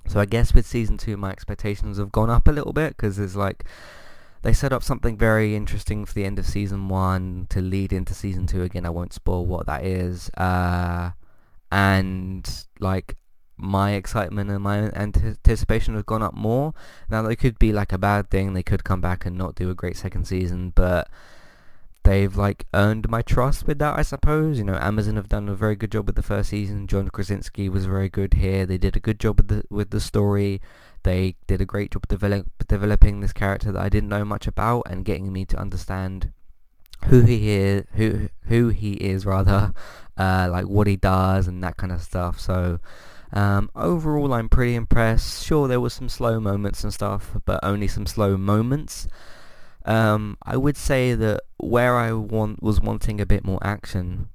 So 0.08 0.20
I 0.20 0.26
guess 0.26 0.54
with 0.54 0.68
season 0.68 0.98
two 0.98 1.16
my 1.16 1.32
expectations 1.32 1.98
have 1.98 2.12
gone 2.12 2.30
up 2.30 2.48
a 2.50 2.52
little 2.52 2.74
bit 2.74 2.98
because 2.98 3.18
it's 3.18 3.38
like 3.38 3.64
they 4.42 4.52
set 4.52 4.74
up 4.74 4.84
something 4.84 5.18
very 5.18 5.56
interesting 5.56 6.04
for 6.04 6.14
the 6.14 6.26
end 6.26 6.38
of 6.38 6.46
season 6.46 6.90
one 6.90 7.48
to 7.50 7.62
lead 7.62 7.94
into 7.94 8.14
season 8.14 8.46
two. 8.46 8.62
Again, 8.62 8.86
I 8.86 8.90
won't 8.90 9.14
spoil 9.14 9.46
what 9.46 9.68
that 9.68 9.86
is. 9.86 10.30
Uh, 10.32 11.12
and 11.72 12.66
like 12.82 13.16
my 13.58 13.92
excitement 13.92 14.50
and 14.50 14.62
my 14.62 14.90
anticipation 14.92 15.94
has 15.96 16.04
gone 16.04 16.24
up 16.24 16.34
more. 16.34 16.74
Now 17.10 17.22
that 17.22 17.36
could 17.38 17.60
be 17.60 17.72
like 17.72 17.94
a 17.94 17.98
bad 17.98 18.30
thing. 18.30 18.54
They 18.54 18.64
could 18.64 18.84
come 18.84 19.02
back 19.02 19.26
and 19.26 19.38
not 19.38 19.56
do 19.56 19.70
a 19.70 19.76
great 19.76 19.98
second 19.98 20.26
season, 20.26 20.72
but 20.76 21.10
they've 22.04 22.36
like 22.36 22.66
earned 22.74 23.10
my 23.10 23.22
trust 23.22 23.66
with 23.66 23.80
that, 23.80 23.98
I 23.98 24.02
suppose. 24.02 24.58
You 24.58 24.64
know, 24.64 24.78
Amazon 24.82 25.16
have 25.16 25.30
done 25.30 25.50
a 25.50 25.56
very 25.56 25.76
good 25.76 25.92
job 25.92 26.06
with 26.08 26.16
the 26.16 26.24
first 26.24 26.50
season. 26.50 26.88
John 26.88 27.10
Krasinski 27.10 27.70
was 27.70 27.86
very 27.86 28.10
good 28.10 28.36
here. 28.36 28.66
They 28.66 28.78
did 28.78 28.96
a 28.96 29.00
good 29.00 29.20
job 29.20 29.38
with 29.38 29.48
the 29.48 29.64
with 29.70 29.92
the 29.92 30.00
story. 30.00 30.62
They 31.04 31.36
did 31.48 31.60
a 31.60 31.66
great 31.66 31.92
job 31.92 32.08
develop, 32.08 32.48
developing 32.68 33.20
this 33.20 33.34
character 33.34 33.72
that 33.72 33.82
I 33.82 33.90
didn't 33.90 34.10
know 34.10 34.24
much 34.24 34.48
about 34.48 34.84
and 34.90 35.04
getting 35.04 35.34
me 35.34 35.44
to 35.46 35.58
understand 35.58 36.32
who 37.08 37.22
he 37.22 37.50
is, 37.50 37.86
who 37.94 38.30
who 38.44 38.70
he 38.70 38.94
is 38.94 39.26
rather, 39.26 39.74
uh, 40.18 40.48
like 40.50 40.68
what 40.68 40.88
he 40.88 40.96
does 40.96 41.48
and 41.48 41.64
that 41.64 41.78
kind 41.78 41.92
of 41.92 42.02
stuff. 42.02 42.40
So 42.40 42.80
um, 43.34 43.70
overall, 43.76 44.34
I'm 44.34 44.48
pretty 44.48 44.76
impressed. 44.76 45.46
Sure, 45.46 45.68
there 45.68 45.82
was 45.82 45.94
some 45.94 46.08
slow 46.10 46.40
moments 46.40 46.84
and 46.84 46.94
stuff, 46.94 47.36
but 47.46 47.60
only 47.64 47.88
some 47.88 48.06
slow 48.06 48.38
moments. 48.38 49.08
Um, 49.86 50.38
I 50.44 50.56
would 50.56 50.78
say 50.78 51.14
that 51.16 51.42
where 51.58 51.98
I 51.98 52.14
want 52.14 52.64
was 52.64 52.80
wanting 52.80 53.20
a 53.20 53.26
bit 53.26 53.44
more 53.44 53.60
action. 53.62 54.30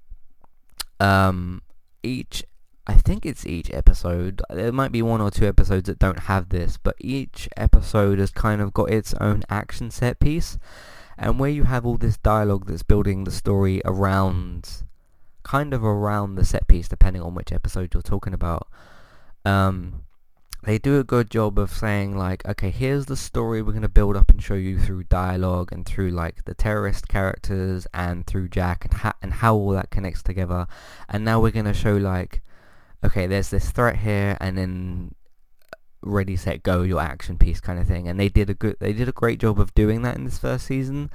Um, 1.01 1.63
each, 2.03 2.45
I 2.87 2.95
think 2.95 3.25
it's 3.25 3.47
each 3.47 3.73
episode. 3.73 4.43
There 4.51 4.73
might 4.73 4.93
be 4.93 5.01
one 5.01 5.21
or 5.21 5.31
two 5.31 5.47
episodes 5.47 5.87
that 5.87 6.01
don't 6.01 6.21
have 6.21 6.49
this, 6.49 6.77
but 6.77 6.97
each 6.99 7.49
episode 7.57 8.19
has 8.19 8.31
kind 8.33 8.61
of 8.61 8.75
got 8.75 8.91
its 8.91 9.15
own 9.15 9.45
action 9.49 9.91
set 9.91 10.19
piece, 10.19 10.59
and 11.17 11.39
where 11.39 11.51
you 11.51 11.65
have 11.65 11.87
all 11.87 11.97
this 11.97 12.19
dialogue 12.19 12.67
that's 12.67 12.83
building 12.83 13.25
the 13.25 13.31
story 13.31 13.81
around, 13.85 14.83
kind 15.49 15.73
of 15.73 15.83
around 15.83 16.35
the 16.35 16.45
set 16.45 16.69
piece, 16.69 16.89
depending 16.89 17.23
on 17.23 17.35
which 17.35 17.53
episode 17.53 17.95
you're 17.95 18.03
talking 18.03 18.35
about. 18.35 18.69
Um, 19.47 20.03
they 20.65 20.77
do 20.77 21.01
a 21.01 21.05
good 21.05 21.31
job 21.31 21.59
of 21.59 21.71
saying 21.71 22.19
like, 22.19 22.47
okay, 22.47 22.69
here's 22.69 23.07
the 23.07 23.17
story 23.17 23.63
we're 23.63 23.73
going 23.73 23.81
to 23.81 23.89
build 23.89 24.15
up 24.15 24.31
and 24.31 24.43
show 24.43 24.55
you 24.55 24.79
through 24.79 25.05
dialogue 25.05 25.73
and 25.73 25.87
through 25.87 26.11
like 26.11 26.45
the 26.45 26.53
terrorist 26.53 27.09
characters 27.09 27.87
and 27.95 28.27
through 28.27 28.49
Jack 28.49 28.85
and, 28.85 28.95
ha- 28.95 29.17
and 29.23 29.33
how 29.33 29.55
all 29.55 29.71
that 29.71 29.91
connects 29.91 30.23
together. 30.23 30.67
And 31.09 31.25
now 31.25 31.41
we're 31.41 31.53
going 31.53 31.65
to 31.65 31.73
show 31.73 31.97
like, 31.97 32.43
okay, 33.03 33.27
there's 33.27 33.49
this 33.49 33.71
threat 33.71 33.97
here 33.97 34.37
and 34.43 34.59
then 34.59 35.15
ready, 36.03 36.37
set, 36.37 36.63
go, 36.63 36.83
your 36.83 37.01
action 37.01 37.39
piece 37.39 37.61
kind 37.61 37.79
of 37.79 37.87
thing. 37.87 38.07
And 38.07 38.21
they 38.21 38.29
did 38.29 38.51
a 38.51 38.55
good, 38.55 38.77
they 38.81 38.93
did 38.93 39.09
a 39.09 39.13
great 39.13 39.41
job 39.41 39.59
of 39.59 39.75
doing 39.75 40.03
that 40.03 40.17
in 40.17 40.25
this 40.25 40.39
first 40.39 40.67
season. 40.67 41.09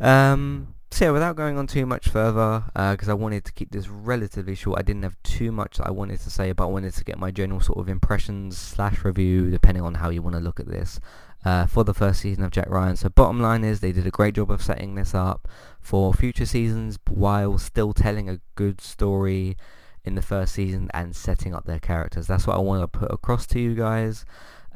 Um, 0.00 0.74
so 0.90 1.04
yeah, 1.04 1.10
without 1.10 1.36
going 1.36 1.58
on 1.58 1.66
too 1.66 1.84
much 1.84 2.08
further, 2.08 2.64
because 2.74 3.08
uh, 3.08 3.12
I 3.12 3.14
wanted 3.14 3.44
to 3.44 3.52
keep 3.52 3.70
this 3.70 3.88
relatively 3.88 4.54
short, 4.54 4.78
I 4.78 4.82
didn't 4.82 5.02
have 5.02 5.22
too 5.22 5.52
much 5.52 5.76
that 5.76 5.86
I 5.86 5.90
wanted 5.90 6.20
to 6.20 6.30
say, 6.30 6.52
but 6.52 6.64
I 6.64 6.66
wanted 6.66 6.94
to 6.94 7.04
get 7.04 7.18
my 7.18 7.30
general 7.30 7.60
sort 7.60 7.78
of 7.78 7.88
impressions 7.88 8.56
slash 8.56 9.04
review, 9.04 9.50
depending 9.50 9.84
on 9.84 9.94
how 9.94 10.08
you 10.08 10.22
want 10.22 10.36
to 10.36 10.42
look 10.42 10.58
at 10.58 10.66
this, 10.66 10.98
uh, 11.44 11.66
for 11.66 11.84
the 11.84 11.94
first 11.94 12.20
season 12.20 12.42
of 12.42 12.50
Jack 12.50 12.70
Ryan. 12.70 12.96
So 12.96 13.10
bottom 13.10 13.40
line 13.40 13.64
is 13.64 13.80
they 13.80 13.92
did 13.92 14.06
a 14.06 14.10
great 14.10 14.34
job 14.34 14.50
of 14.50 14.62
setting 14.62 14.94
this 14.94 15.14
up 15.14 15.46
for 15.80 16.14
future 16.14 16.46
seasons 16.46 16.98
while 17.08 17.58
still 17.58 17.92
telling 17.92 18.28
a 18.28 18.40
good 18.54 18.80
story 18.80 19.56
in 20.04 20.14
the 20.14 20.22
first 20.22 20.54
season 20.54 20.90
and 20.94 21.14
setting 21.14 21.54
up 21.54 21.66
their 21.66 21.78
characters. 21.78 22.26
That's 22.26 22.46
what 22.46 22.56
I 22.56 22.60
want 22.60 22.82
to 22.82 22.98
put 22.98 23.12
across 23.12 23.46
to 23.48 23.60
you 23.60 23.74
guys. 23.74 24.24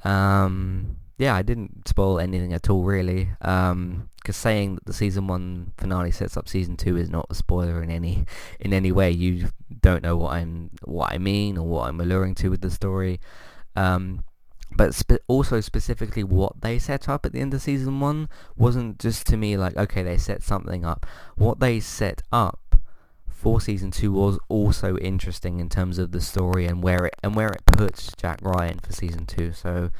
Um, 0.04 0.96
yeah, 1.18 1.34
I 1.34 1.42
didn't 1.42 1.86
spoil 1.88 2.18
anything 2.18 2.52
at 2.52 2.70
all 2.70 2.84
really. 2.84 3.30
Um, 3.40 4.08
because 4.16 4.36
saying 4.36 4.76
that 4.76 4.86
the 4.86 4.92
season 4.92 5.26
one 5.26 5.72
finale 5.76 6.12
sets 6.12 6.36
up 6.36 6.48
season 6.48 6.76
two 6.76 6.96
is 6.96 7.10
not 7.10 7.26
a 7.28 7.34
spoiler 7.34 7.82
in 7.82 7.90
any 7.90 8.24
in 8.60 8.72
any 8.72 8.92
way. 8.92 9.10
You 9.10 9.48
don't 9.80 10.02
know 10.02 10.16
what 10.16 10.34
I'm 10.34 10.70
what 10.84 11.12
I 11.12 11.18
mean 11.18 11.58
or 11.58 11.66
what 11.66 11.88
I'm 11.88 12.00
alluring 12.00 12.36
to 12.36 12.48
with 12.48 12.60
the 12.60 12.70
story. 12.70 13.20
Um, 13.74 14.22
but 14.74 14.94
spe- 14.94 15.24
also 15.26 15.60
specifically 15.60 16.22
what 16.24 16.60
they 16.60 16.78
set 16.78 17.08
up 17.08 17.26
at 17.26 17.32
the 17.32 17.40
end 17.40 17.52
of 17.52 17.60
season 17.62 18.00
one 18.00 18.28
wasn't 18.56 18.98
just 18.98 19.26
to 19.26 19.36
me 19.36 19.56
like 19.56 19.76
okay 19.76 20.02
they 20.02 20.18
set 20.18 20.42
something 20.42 20.84
up. 20.84 21.04
What 21.36 21.58
they 21.58 21.80
set 21.80 22.22
up 22.32 22.76
for 23.26 23.60
season 23.60 23.90
two 23.90 24.12
was 24.12 24.38
also 24.48 24.96
interesting 24.98 25.58
in 25.58 25.68
terms 25.68 25.98
of 25.98 26.12
the 26.12 26.20
story 26.20 26.66
and 26.66 26.80
where 26.80 27.06
it 27.06 27.16
and 27.24 27.34
where 27.34 27.48
it 27.48 27.66
puts 27.66 28.12
Jack 28.16 28.38
Ryan 28.40 28.78
for 28.78 28.92
season 28.92 29.26
two. 29.26 29.52
So 29.52 29.90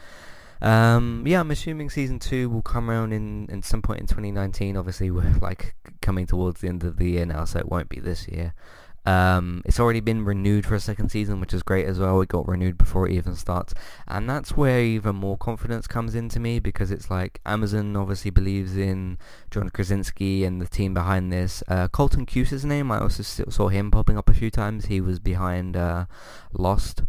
um, 0.63 1.25
yeah, 1.27 1.41
I'm 1.41 1.51
assuming 1.51 1.91
season 1.91 2.21
two 2.21 2.49
will 2.49 2.63
come 2.63 2.89
around 2.89 3.13
in, 3.13 3.49
in 3.51 3.63
some 3.63 3.83
point 3.83 4.01
in 4.01 4.07
2019. 4.07 4.77
Obviously, 4.77 5.11
we're 5.11 5.35
like 5.41 5.75
coming 6.01 6.25
towards 6.25 6.61
the 6.61 6.69
end 6.69 6.85
of 6.85 6.99
the 6.99 7.11
year 7.11 7.27
now, 7.27 7.45
so 7.45 7.59
it 7.59 7.69
won't 7.69 7.89
be 7.89 7.99
this 7.99 8.29
year. 8.29 8.55
Um, 9.05 9.63
it's 9.65 9.81
already 9.81 9.99
been 9.99 10.25
renewed 10.25 10.65
for 10.65 10.77
a 10.77 10.81
second 10.81 11.09
season, 11.09 11.41
which 11.41 11.53
is 11.53 11.65
great 11.65 11.87
as 11.87 11.99
well. 11.99 12.21
It 12.21 12.29
got 12.29 12.47
renewed 12.47 12.79
before 12.79 13.09
it 13.09 13.13
even 13.13 13.35
starts, 13.35 13.75
and 14.07 14.31
that's 14.31 14.57
where 14.57 14.81
even 14.81 15.17
more 15.17 15.37
confidence 15.37 15.89
comes 15.89 16.15
into 16.15 16.39
me 16.39 16.61
because 16.61 16.93
it's 16.93 17.11
like 17.11 17.41
Amazon 17.45 17.97
obviously 17.97 18.31
believes 18.31 18.77
in 18.77 19.19
John 19.51 19.69
Krasinski 19.71 20.45
and 20.45 20.63
the 20.63 20.69
team 20.69 20.95
behind 20.95 21.33
this. 21.33 21.65
Uh, 21.67 21.89
Carlton 21.89 22.27
Cuse 22.27 22.51
his 22.51 22.65
name. 22.65 22.93
I 22.93 23.01
also 23.01 23.25
saw 23.25 23.69
him 23.69 23.91
popping 23.91 24.17
up 24.17 24.31
a 24.31 24.35
few 24.35 24.51
times. 24.51 24.85
He 24.85 25.01
was 25.01 25.19
behind 25.19 25.77
uh, 25.77 26.07
Lost. 26.53 27.03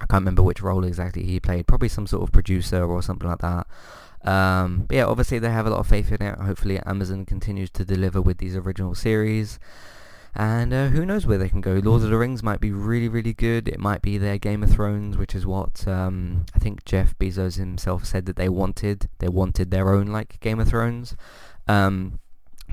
I 0.00 0.06
can't 0.06 0.22
remember 0.22 0.42
which 0.42 0.62
role 0.62 0.84
exactly 0.84 1.24
he 1.24 1.40
played. 1.40 1.66
Probably 1.66 1.88
some 1.88 2.06
sort 2.06 2.22
of 2.22 2.32
producer 2.32 2.84
or 2.84 3.02
something 3.02 3.28
like 3.28 3.38
that. 3.38 3.66
Um, 4.24 4.84
but 4.88 4.96
yeah, 4.96 5.06
obviously 5.06 5.38
they 5.38 5.50
have 5.50 5.66
a 5.66 5.70
lot 5.70 5.80
of 5.80 5.86
faith 5.86 6.12
in 6.12 6.20
it. 6.20 6.38
Hopefully 6.38 6.80
Amazon 6.84 7.24
continues 7.24 7.70
to 7.70 7.84
deliver 7.84 8.20
with 8.20 8.38
these 8.38 8.56
original 8.56 8.94
series. 8.94 9.58
And 10.34 10.74
uh, 10.74 10.88
who 10.88 11.06
knows 11.06 11.26
where 11.26 11.38
they 11.38 11.48
can 11.48 11.62
go. 11.62 11.80
Lord 11.82 12.02
of 12.02 12.10
the 12.10 12.18
Rings 12.18 12.42
might 12.42 12.60
be 12.60 12.70
really, 12.70 13.08
really 13.08 13.32
good. 13.32 13.68
It 13.68 13.80
might 13.80 14.02
be 14.02 14.18
their 14.18 14.36
Game 14.36 14.62
of 14.62 14.70
Thrones, 14.70 15.16
which 15.16 15.34
is 15.34 15.46
what 15.46 15.88
um, 15.88 16.44
I 16.54 16.58
think 16.58 16.84
Jeff 16.84 17.16
Bezos 17.18 17.56
himself 17.56 18.04
said 18.04 18.26
that 18.26 18.36
they 18.36 18.50
wanted. 18.50 19.08
They 19.18 19.28
wanted 19.28 19.70
their 19.70 19.94
own 19.94 20.08
like 20.08 20.38
Game 20.40 20.60
of 20.60 20.68
Thrones. 20.68 21.16
Um, 21.66 22.20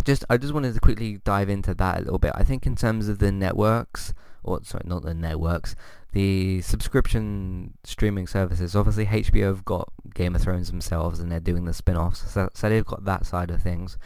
just 0.04 0.26
I 0.30 0.36
just 0.36 0.54
wanted 0.54 0.74
to 0.74 0.82
quickly 0.82 1.20
dive 1.24 1.48
into 1.48 1.74
that 1.76 2.00
a 2.00 2.02
little 2.02 2.20
bit. 2.20 2.34
I 2.36 2.44
think 2.44 2.66
in 2.66 2.76
terms 2.76 3.08
of 3.08 3.20
the 3.20 3.32
networks, 3.32 4.14
or 4.44 4.60
sorry, 4.64 4.84
not 4.86 5.04
the 5.04 5.14
networks, 5.14 5.76
the 6.14 6.62
subscription 6.62 7.74
streaming 7.84 8.28
services. 8.28 8.76
Obviously, 8.76 9.08
HBO 9.08 9.48
have 9.48 9.66
got 9.66 9.92
Game 10.14 10.36
of 10.36 10.42
Thrones 10.42 10.70
themselves, 10.70 11.20
and 11.20 11.32
they're 11.32 11.40
doing 11.40 11.66
the 11.66 11.74
spin-offs, 11.74 12.32
so, 12.32 12.50
so 12.54 12.70
they've 12.70 12.86
got 12.86 13.06
that 13.06 13.26
side 13.26 13.52
of 13.52 13.62
things. 13.62 13.98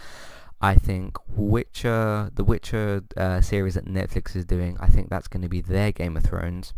I 0.60 0.76
think 0.76 1.18
Witcher, 1.28 2.32
the 2.34 2.44
Witcher 2.44 3.04
uh, 3.16 3.42
series 3.42 3.76
that 3.76 3.86
Netflix 3.86 4.36
is 4.36 4.46
doing, 4.46 4.78
I 4.80 4.88
think 4.88 5.10
that's 5.10 5.28
going 5.28 5.44
to 5.44 5.50
be 5.50 5.62
their 5.62 5.92
Game 5.92 6.18
of 6.18 6.24
Thrones. 6.24 6.74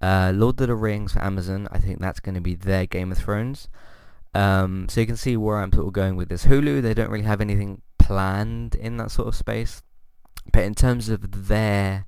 Uh, 0.00 0.32
Lord 0.34 0.60
of 0.60 0.68
the 0.68 0.74
Rings 0.74 1.12
for 1.12 1.22
Amazon, 1.22 1.68
I 1.70 1.78
think 1.78 2.00
that's 2.00 2.20
going 2.20 2.34
to 2.34 2.40
be 2.40 2.54
their 2.54 2.86
Game 2.86 3.12
of 3.12 3.18
Thrones. 3.18 3.68
Um, 4.34 4.88
so 4.88 5.00
you 5.00 5.06
can 5.06 5.16
see 5.16 5.36
where 5.36 5.58
I'm 5.58 5.72
sort 5.72 5.86
of 5.86 5.92
going 5.92 6.16
with 6.16 6.28
this. 6.28 6.46
Hulu, 6.46 6.82
they 6.82 6.94
don't 6.94 7.10
really 7.10 7.24
have 7.24 7.40
anything 7.40 7.82
planned 7.98 8.74
in 8.74 8.96
that 8.96 9.10
sort 9.10 9.28
of 9.28 9.34
space. 9.34 9.82
But 10.52 10.64
in 10.64 10.74
terms 10.74 11.08
of 11.08 11.48
their 11.48 12.06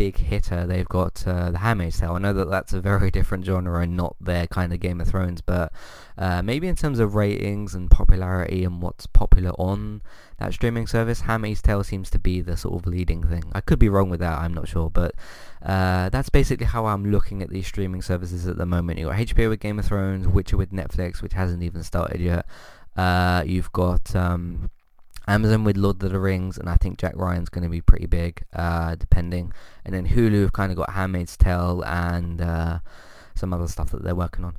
big 0.00 0.16
hitter. 0.16 0.66
They've 0.66 0.88
got 0.88 1.26
uh, 1.26 1.50
The 1.50 1.58
Handmaid's 1.58 2.00
Tale. 2.00 2.12
I 2.12 2.18
know 2.20 2.32
that 2.32 2.48
that's 2.48 2.72
a 2.72 2.80
very 2.80 3.10
different 3.18 3.44
genre 3.44 3.82
and 3.82 3.98
not 3.98 4.16
their 4.18 4.46
kind 4.46 4.72
of 4.72 4.80
Game 4.80 4.98
of 4.98 5.08
Thrones, 5.08 5.42
but 5.42 5.74
uh, 6.16 6.40
maybe 6.40 6.68
in 6.68 6.74
terms 6.74 6.98
of 7.00 7.14
ratings 7.14 7.74
and 7.74 7.90
popularity 7.90 8.64
and 8.64 8.80
what's 8.80 9.04
popular 9.04 9.50
on 9.58 10.00
that 10.38 10.54
streaming 10.54 10.86
service, 10.86 11.20
Handmaid's 11.20 11.60
Tale 11.60 11.84
seems 11.84 12.08
to 12.10 12.18
be 12.18 12.40
the 12.40 12.56
sort 12.56 12.76
of 12.76 12.86
leading 12.86 13.22
thing. 13.24 13.44
I 13.52 13.60
could 13.60 13.78
be 13.78 13.90
wrong 13.90 14.08
with 14.08 14.20
that, 14.20 14.38
I'm 14.38 14.54
not 14.54 14.68
sure, 14.68 14.88
but 14.88 15.14
uh, 15.62 16.08
that's 16.08 16.30
basically 16.30 16.64
how 16.64 16.86
I'm 16.86 17.10
looking 17.10 17.42
at 17.42 17.50
these 17.50 17.66
streaming 17.66 18.00
services 18.00 18.46
at 18.46 18.56
the 18.56 18.64
moment. 18.64 18.98
You've 18.98 19.10
got 19.10 19.18
HBO 19.18 19.50
with 19.50 19.60
Game 19.60 19.78
of 19.78 19.84
Thrones, 19.84 20.26
Witcher 20.26 20.56
with 20.56 20.72
Netflix, 20.72 21.20
which 21.20 21.34
hasn't 21.34 21.62
even 21.62 21.82
started 21.82 22.22
yet. 22.22 22.46
Uh, 22.96 23.44
you've 23.44 23.70
got... 23.72 24.16
Um, 24.16 24.70
Amazon 25.30 25.62
with 25.62 25.76
Lord 25.76 26.02
of 26.02 26.10
the 26.10 26.18
Rings, 26.18 26.58
and 26.58 26.68
I 26.68 26.74
think 26.74 26.98
Jack 26.98 27.12
Ryan's 27.14 27.48
going 27.48 27.62
to 27.62 27.70
be 27.70 27.80
pretty 27.80 28.06
big, 28.06 28.42
uh, 28.52 28.96
depending. 28.96 29.52
And 29.84 29.94
then 29.94 30.08
Hulu 30.08 30.42
have 30.42 30.52
kind 30.52 30.72
of 30.72 30.76
got 30.76 30.90
Handmaid's 30.90 31.36
Tale 31.36 31.82
and 31.86 32.42
uh, 32.42 32.80
some 33.36 33.54
other 33.54 33.68
stuff 33.68 33.92
that 33.92 34.02
they're 34.02 34.14
working 34.16 34.44
on. 34.44 34.56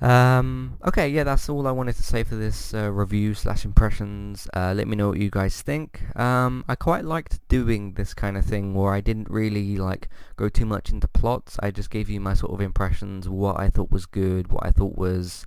Um, 0.00 0.78
okay, 0.86 1.08
yeah, 1.08 1.24
that's 1.24 1.48
all 1.50 1.66
I 1.66 1.72
wanted 1.72 1.96
to 1.96 2.02
say 2.02 2.22
for 2.24 2.36
this 2.36 2.72
uh, 2.72 2.90
review 2.90 3.34
slash 3.34 3.66
impressions. 3.66 4.48
Uh, 4.54 4.72
let 4.74 4.88
me 4.88 4.96
know 4.96 5.08
what 5.08 5.18
you 5.18 5.28
guys 5.28 5.60
think. 5.60 6.02
Um, 6.16 6.64
I 6.68 6.74
quite 6.74 7.04
liked 7.04 7.46
doing 7.48 7.92
this 7.92 8.14
kind 8.14 8.38
of 8.38 8.46
thing 8.46 8.74
where 8.74 8.94
I 8.94 9.02
didn't 9.02 9.28
really 9.28 9.76
like 9.76 10.08
go 10.36 10.48
too 10.48 10.64
much 10.64 10.90
into 10.90 11.08
plots. 11.08 11.58
I 11.62 11.70
just 11.70 11.90
gave 11.90 12.08
you 12.08 12.18
my 12.18 12.32
sort 12.32 12.52
of 12.52 12.62
impressions, 12.62 13.28
what 13.28 13.60
I 13.60 13.68
thought 13.68 13.90
was 13.90 14.06
good, 14.06 14.52
what 14.52 14.64
I 14.64 14.70
thought 14.70 14.96
was, 14.96 15.44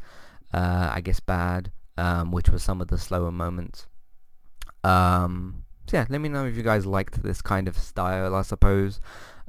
uh, 0.53 0.91
I 0.94 1.01
guess, 1.01 1.20
bad, 1.20 1.72
um, 1.98 2.32
which 2.32 2.50
was 2.50 2.62
some 2.62 2.80
of 2.80 2.89
the 2.89 3.00
slower 3.00 3.32
moments. 3.32 3.88
Um, 4.83 5.63
so 5.88 5.97
yeah, 5.97 6.05
let 6.09 6.21
me 6.21 6.29
know 6.29 6.45
if 6.45 6.55
you 6.55 6.63
guys 6.63 6.85
liked 6.85 7.21
this 7.21 7.41
kind 7.41 7.67
of 7.67 7.77
style, 7.77 8.33
I 8.35 8.41
suppose. 8.43 9.01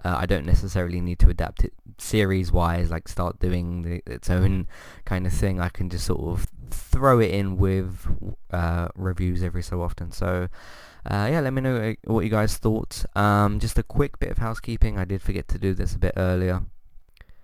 Uh, 0.05 0.17
I 0.19 0.27
don't 0.27 0.47
necessarily 0.47 1.01
need 1.01 1.21
to 1.21 1.31
adapt 1.31 1.65
it 1.65 1.73
series-wise, 1.99 2.91
like 2.91 3.07
start 3.07 3.39
doing 3.39 3.83
the, 3.83 4.03
its 4.07 4.29
own 4.29 4.67
kind 5.05 5.27
of 5.27 5.33
thing. 5.33 5.61
I 5.61 5.69
can 5.69 5.89
just 5.89 6.07
sort 6.07 6.21
of 6.21 6.47
throw 6.71 7.21
it 7.21 7.31
in 7.31 7.57
with 7.57 8.07
uh, 8.51 8.89
reviews 8.97 9.43
every 9.43 9.63
so 9.63 9.83
often. 9.83 10.11
So 10.11 10.49
uh, 11.09 11.29
yeah, 11.31 11.41
let 11.41 11.53
me 11.53 11.61
know 11.61 11.77
uh, 11.77 11.95
what 12.05 12.25
you 12.25 12.31
guys 12.31 12.57
thought. 12.59 13.05
Um, 13.15 13.61
just 13.61 13.79
a 13.79 13.83
quick 13.83 14.19
bit 14.19 14.31
of 14.31 14.39
housekeeping. 14.39 14.99
I 14.99 15.05
did 15.05 15.23
forget 15.23 15.47
to 15.49 15.59
do 15.59 15.75
this 15.75 15.95
a 15.95 15.99
bit 15.99 16.15
earlier. 16.17 16.63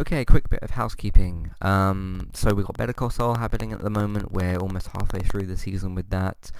Okay, 0.00 0.24
quick 0.24 0.48
bit 0.48 0.62
of 0.62 0.70
housekeeping. 0.70 1.50
Um, 1.60 2.30
so 2.32 2.54
we've 2.54 2.64
got 2.64 2.76
Better 2.76 2.92
Call 2.92 3.10
Saul 3.10 3.34
happening 3.34 3.72
at 3.72 3.82
the 3.82 3.90
moment. 3.90 4.30
We're 4.30 4.56
almost 4.56 4.86
halfway 4.96 5.18
through 5.20 5.46
the 5.46 5.56
season 5.56 5.96
with 5.96 6.10
that. 6.10 6.52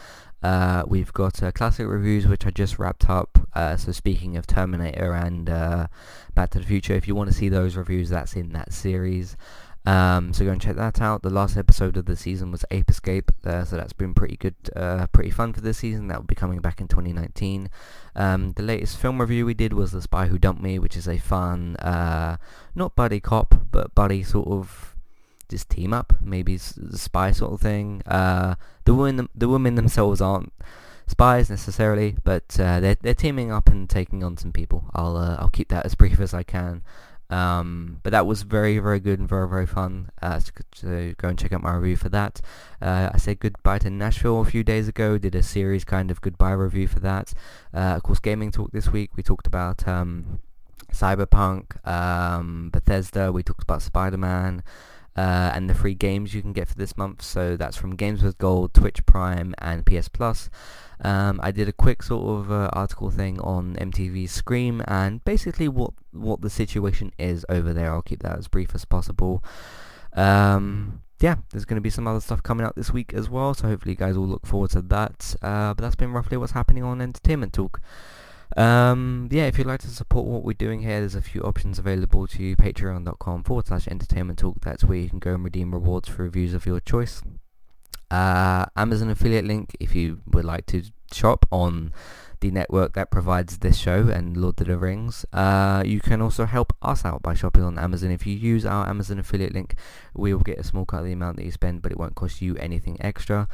Uh, 0.42 0.82
we've 0.88 1.12
got 1.12 1.40
uh, 1.40 1.52
classic 1.52 1.86
reviews, 1.86 2.26
which 2.26 2.44
I 2.46 2.50
just 2.50 2.80
wrapped 2.80 3.08
up. 3.08 3.38
Uh, 3.54 3.76
so 3.76 3.92
speaking 3.92 4.36
of 4.36 4.48
Terminator 4.48 5.12
and 5.12 5.48
uh, 5.48 5.86
Back 6.34 6.50
to 6.50 6.58
the 6.58 6.66
Future, 6.66 6.94
if 6.94 7.06
you 7.06 7.14
want 7.14 7.30
to 7.30 7.34
see 7.34 7.48
those 7.48 7.76
reviews, 7.76 8.08
that's 8.08 8.34
in 8.34 8.52
that 8.54 8.72
series. 8.72 9.36
Um, 9.88 10.34
so 10.34 10.44
go 10.44 10.50
and 10.50 10.60
check 10.60 10.76
that 10.76 11.00
out. 11.00 11.22
The 11.22 11.30
last 11.30 11.56
episode 11.56 11.96
of 11.96 12.04
the 12.04 12.14
season 12.14 12.50
was 12.50 12.62
Ape 12.70 12.90
Escape, 12.90 13.32
uh, 13.46 13.64
so 13.64 13.76
that's 13.76 13.94
been 13.94 14.12
pretty 14.12 14.36
good, 14.36 14.54
uh, 14.76 15.06
pretty 15.12 15.30
fun 15.30 15.54
for 15.54 15.62
this 15.62 15.78
season. 15.78 16.08
That 16.08 16.18
will 16.18 16.26
be 16.26 16.34
coming 16.34 16.60
back 16.60 16.78
in 16.82 16.88
2019. 16.88 17.70
Um, 18.14 18.52
the 18.52 18.62
latest 18.62 18.98
film 18.98 19.18
review 19.18 19.46
we 19.46 19.54
did 19.54 19.72
was 19.72 19.92
The 19.92 20.02
Spy 20.02 20.26
Who 20.26 20.36
Dumped 20.36 20.62
Me, 20.62 20.78
which 20.78 20.94
is 20.94 21.08
a 21.08 21.16
fun, 21.16 21.76
uh, 21.76 22.36
not 22.74 22.96
buddy 22.96 23.18
cop, 23.18 23.54
but 23.70 23.94
buddy 23.94 24.22
sort 24.22 24.48
of 24.48 24.94
just 25.48 25.70
team 25.70 25.94
up, 25.94 26.12
maybe 26.20 26.58
spy 26.58 27.30
sort 27.30 27.54
of 27.54 27.60
thing. 27.62 28.02
Uh, 28.04 28.56
the 28.84 28.92
women, 28.92 29.30
the 29.34 29.48
women 29.48 29.74
themselves 29.74 30.20
aren't 30.20 30.52
spies 31.06 31.48
necessarily, 31.48 32.14
but 32.24 32.60
uh, 32.60 32.78
they're 32.80 32.98
they're 33.00 33.14
teaming 33.14 33.50
up 33.50 33.70
and 33.70 33.88
taking 33.88 34.22
on 34.22 34.36
some 34.36 34.52
people. 34.52 34.90
I'll 34.94 35.16
uh, 35.16 35.36
I'll 35.38 35.48
keep 35.48 35.68
that 35.70 35.86
as 35.86 35.94
brief 35.94 36.20
as 36.20 36.34
I 36.34 36.42
can. 36.42 36.82
Um, 37.30 38.00
but 38.02 38.10
that 38.10 38.26
was 38.26 38.42
very, 38.42 38.78
very 38.78 39.00
good 39.00 39.18
and 39.18 39.28
very, 39.28 39.48
very 39.48 39.66
fun. 39.66 40.10
Uh, 40.22 40.40
so, 40.40 41.12
go 41.18 41.28
and 41.28 41.38
check 41.38 41.52
out 41.52 41.62
my 41.62 41.74
review 41.74 41.96
for 41.96 42.08
that. 42.08 42.40
Uh, 42.80 43.10
I 43.12 43.18
said 43.18 43.38
goodbye 43.38 43.78
to 43.80 43.90
Nashville 43.90 44.40
a 44.40 44.44
few 44.44 44.64
days 44.64 44.88
ago. 44.88 45.18
Did 45.18 45.34
a 45.34 45.42
series 45.42 45.84
kind 45.84 46.10
of 46.10 46.20
goodbye 46.20 46.52
review 46.52 46.88
for 46.88 47.00
that. 47.00 47.34
Uh, 47.74 47.96
of 47.96 48.02
course, 48.02 48.18
gaming 48.18 48.50
talk 48.50 48.72
this 48.72 48.88
week. 48.88 49.10
We 49.16 49.22
talked 49.22 49.46
about 49.46 49.86
um, 49.86 50.40
Cyberpunk, 50.92 51.86
um, 51.86 52.70
Bethesda. 52.70 53.30
We 53.30 53.42
talked 53.42 53.62
about 53.62 53.82
Spider-Man. 53.82 54.62
Uh, 55.18 55.50
and 55.52 55.68
the 55.68 55.74
free 55.74 55.96
games 55.96 56.32
you 56.32 56.40
can 56.40 56.52
get 56.52 56.68
for 56.68 56.76
this 56.76 56.96
month. 56.96 57.22
So 57.22 57.56
that's 57.56 57.76
from 57.76 57.96
Games 57.96 58.22
with 58.22 58.38
Gold, 58.38 58.72
Twitch 58.72 59.04
Prime, 59.04 59.52
and 59.58 59.84
PS 59.84 60.06
Plus. 60.06 60.48
Um, 61.00 61.40
I 61.42 61.50
did 61.50 61.68
a 61.68 61.72
quick 61.72 62.04
sort 62.04 62.38
of 62.38 62.52
uh, 62.52 62.70
article 62.72 63.10
thing 63.10 63.40
on 63.40 63.74
MTV 63.74 64.28
Scream 64.28 64.80
and 64.86 65.24
basically 65.24 65.66
what 65.66 65.92
what 66.12 66.40
the 66.40 66.48
situation 66.48 67.12
is 67.18 67.44
over 67.48 67.72
there. 67.72 67.92
I'll 67.92 68.00
keep 68.00 68.22
that 68.22 68.38
as 68.38 68.46
brief 68.46 68.76
as 68.76 68.84
possible. 68.84 69.42
Um, 70.12 71.02
yeah, 71.18 71.38
there's 71.50 71.64
going 71.64 71.78
to 71.78 71.80
be 71.80 71.90
some 71.90 72.06
other 72.06 72.20
stuff 72.20 72.44
coming 72.44 72.64
out 72.64 72.76
this 72.76 72.92
week 72.92 73.12
as 73.12 73.28
well, 73.28 73.54
so 73.54 73.66
hopefully 73.66 73.94
you 73.94 73.96
guys 73.96 74.16
will 74.16 74.28
look 74.28 74.46
forward 74.46 74.70
to 74.70 74.82
that. 74.82 75.34
Uh, 75.42 75.74
but 75.74 75.82
that's 75.82 75.96
been 75.96 76.12
roughly 76.12 76.36
what's 76.36 76.52
happening 76.52 76.84
on 76.84 77.00
Entertainment 77.00 77.52
Talk. 77.52 77.80
Um, 78.56 79.28
yeah, 79.30 79.44
if 79.44 79.58
you'd 79.58 79.66
like 79.66 79.80
to 79.80 79.88
support 79.88 80.26
what 80.26 80.42
we're 80.42 80.52
doing 80.52 80.80
here, 80.80 81.00
there's 81.00 81.14
a 81.14 81.22
few 81.22 81.42
options 81.42 81.78
available 81.78 82.26
to 82.26 82.42
you. 82.42 82.56
Patreon.com 82.56 83.44
forward 83.44 83.66
slash 83.66 83.86
entertainment 83.88 84.38
talk. 84.38 84.60
That's 84.60 84.84
where 84.84 84.98
you 84.98 85.08
can 85.08 85.18
go 85.18 85.34
and 85.34 85.44
redeem 85.44 85.72
rewards 85.72 86.08
for 86.08 86.22
reviews 86.22 86.54
of 86.54 86.66
your 86.66 86.80
choice. 86.80 87.22
Uh, 88.10 88.64
Amazon 88.74 89.10
affiliate 89.10 89.44
link 89.44 89.76
if 89.78 89.94
you 89.94 90.22
would 90.26 90.44
like 90.44 90.64
to 90.66 90.82
shop 91.12 91.44
on 91.50 91.92
the 92.40 92.50
network 92.50 92.94
that 92.94 93.10
provides 93.10 93.58
this 93.58 93.76
show 93.76 94.08
and 94.08 94.36
Lord 94.36 94.60
of 94.60 94.66
the 94.66 94.78
Rings. 94.78 95.26
Uh, 95.32 95.82
you 95.84 96.00
can 96.00 96.22
also 96.22 96.46
help 96.46 96.72
us 96.80 97.04
out 97.04 97.22
by 97.22 97.34
shopping 97.34 97.64
on 97.64 97.78
Amazon. 97.78 98.10
If 98.10 98.26
you 98.26 98.34
use 98.34 98.64
our 98.64 98.88
Amazon 98.88 99.18
affiliate 99.18 99.52
link, 99.52 99.74
we 100.14 100.32
will 100.32 100.42
get 100.42 100.58
a 100.58 100.64
small 100.64 100.86
cut 100.86 101.00
of 101.00 101.06
the 101.06 101.12
amount 101.12 101.36
that 101.36 101.44
you 101.44 101.50
spend, 101.50 101.82
but 101.82 101.92
it 101.92 101.98
won't 101.98 102.14
cost 102.14 102.40
you 102.40 102.56
anything 102.56 102.96
extra. 103.00 103.48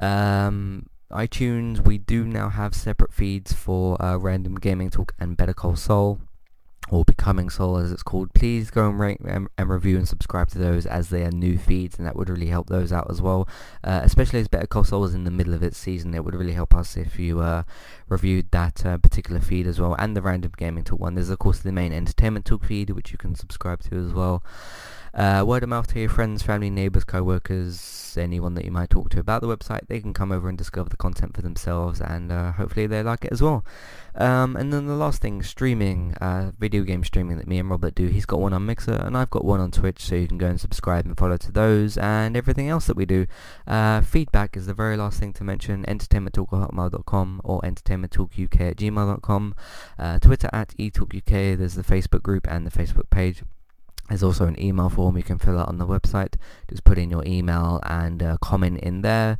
Um, 0.00 0.86
iTunes, 1.10 1.84
we 1.84 1.98
do 1.98 2.24
now 2.24 2.48
have 2.48 2.74
separate 2.74 3.12
feeds 3.12 3.52
for 3.52 4.00
uh, 4.02 4.16
Random 4.16 4.54
Gaming 4.54 4.90
Talk 4.90 5.12
and 5.18 5.36
Better 5.36 5.52
Call 5.52 5.76
Saul, 5.76 6.20
or 6.90 7.04
Becoming 7.04 7.50
Saul 7.50 7.76
as 7.78 7.92
it's 7.92 8.02
called, 8.02 8.32
please 8.34 8.70
go 8.70 8.88
and 8.88 8.98
rate 8.98 9.20
and, 9.20 9.48
and, 9.56 9.68
review 9.68 9.96
and 9.96 10.08
subscribe 10.08 10.48
to 10.50 10.58
those 10.58 10.86
as 10.86 11.08
they 11.08 11.22
are 11.24 11.30
new 11.30 11.56
feeds 11.56 11.98
and 11.98 12.06
that 12.06 12.16
would 12.16 12.28
really 12.28 12.46
help 12.46 12.68
those 12.68 12.92
out 12.92 13.08
as 13.10 13.22
well. 13.22 13.48
Uh, 13.84 14.00
especially 14.02 14.40
as 14.40 14.48
Better 14.48 14.66
Call 14.66 14.84
Saul 14.84 15.04
is 15.04 15.14
in 15.14 15.24
the 15.24 15.30
middle 15.30 15.54
of 15.54 15.62
its 15.62 15.78
season, 15.78 16.14
it 16.14 16.24
would 16.24 16.34
really 16.34 16.52
help 16.52 16.74
us 16.74 16.96
if 16.96 17.18
you 17.18 17.40
uh, 17.40 17.62
reviewed 18.08 18.50
that 18.50 18.84
uh, 18.84 18.98
particular 18.98 19.40
feed 19.40 19.66
as 19.66 19.80
well 19.80 19.94
and 19.98 20.16
the 20.16 20.22
Random 20.22 20.52
Gaming 20.56 20.84
Talk 20.84 21.00
one. 21.00 21.14
There's 21.14 21.30
of 21.30 21.38
course 21.38 21.60
the 21.60 21.72
main 21.72 21.92
Entertainment 21.92 22.44
Talk 22.44 22.64
feed 22.64 22.90
which 22.90 23.12
you 23.12 23.18
can 23.18 23.34
subscribe 23.34 23.82
to 23.84 23.96
as 23.96 24.12
well. 24.12 24.42
Uh, 25.14 25.44
word 25.46 25.62
of 25.62 25.68
mouth 25.68 25.86
to 25.88 26.00
your 26.00 26.08
friends, 26.08 26.42
family, 26.42 26.70
neighbours, 26.70 27.04
co-workers, 27.04 28.16
anyone 28.16 28.54
that 28.54 28.64
you 28.64 28.70
might 28.70 28.90
talk 28.90 29.10
to 29.10 29.20
about 29.20 29.40
the 29.40 29.48
website. 29.48 29.86
They 29.88 30.00
can 30.00 30.14
come 30.14 30.32
over 30.32 30.48
and 30.48 30.56
discover 30.56 30.88
the 30.88 30.96
content 30.96 31.34
for 31.34 31.42
themselves 31.42 32.00
and 32.00 32.32
uh, 32.32 32.52
hopefully 32.52 32.86
they 32.86 33.02
like 33.02 33.24
it 33.24 33.32
as 33.32 33.42
well. 33.42 33.64
Um, 34.14 34.56
and 34.56 34.72
then 34.72 34.86
the 34.86 34.94
last 34.94 35.22
thing, 35.22 35.42
streaming, 35.42 36.14
uh, 36.14 36.52
video 36.58 36.82
game 36.82 37.04
streaming 37.04 37.36
that 37.38 37.46
me 37.46 37.58
and 37.58 37.70
Robert 37.70 37.94
do. 37.94 38.06
He's 38.06 38.26
got 38.26 38.40
one 38.40 38.52
on 38.52 38.66
Mixer 38.66 38.94
and 38.94 39.16
I've 39.16 39.30
got 39.30 39.44
one 39.44 39.60
on 39.60 39.70
Twitch 39.70 40.00
so 40.00 40.14
you 40.14 40.28
can 40.28 40.38
go 40.38 40.46
and 40.46 40.60
subscribe 40.60 41.06
and 41.06 41.16
follow 41.16 41.36
to 41.36 41.52
those 41.52 41.96
and 41.98 42.36
everything 42.36 42.68
else 42.68 42.86
that 42.86 42.96
we 42.96 43.06
do. 43.06 43.26
Uh, 43.66 44.00
feedback 44.00 44.56
is 44.56 44.66
the 44.66 44.74
very 44.74 44.96
last 44.96 45.20
thing 45.20 45.32
to 45.34 45.44
mention. 45.44 45.84
Entertainmenttalk@hotmail.com 45.86 47.40
or 47.44 47.60
entertainmenttalkuk 47.62 48.60
at 48.60 48.76
gmail.com. 48.76 49.54
Uh, 49.98 50.18
Twitter 50.18 50.50
at 50.52 50.70
etalkuk. 50.78 51.58
There's 51.58 51.74
the 51.74 51.84
Facebook 51.84 52.22
group 52.22 52.46
and 52.50 52.66
the 52.66 52.70
Facebook 52.70 53.10
page. 53.10 53.42
There's 54.10 54.22
also 54.22 54.46
an 54.46 54.60
email 54.60 54.90
form 54.90 55.16
you 55.16 55.22
can 55.22 55.38
fill 55.38 55.58
out 55.58 55.68
on 55.68 55.78
the 55.78 55.86
website. 55.86 56.34
Just 56.68 56.84
put 56.84 56.98
in 56.98 57.10
your 57.10 57.24
email 57.24 57.80
and 57.84 58.22
uh, 58.22 58.36
comment 58.42 58.80
in 58.80 59.00
there 59.00 59.38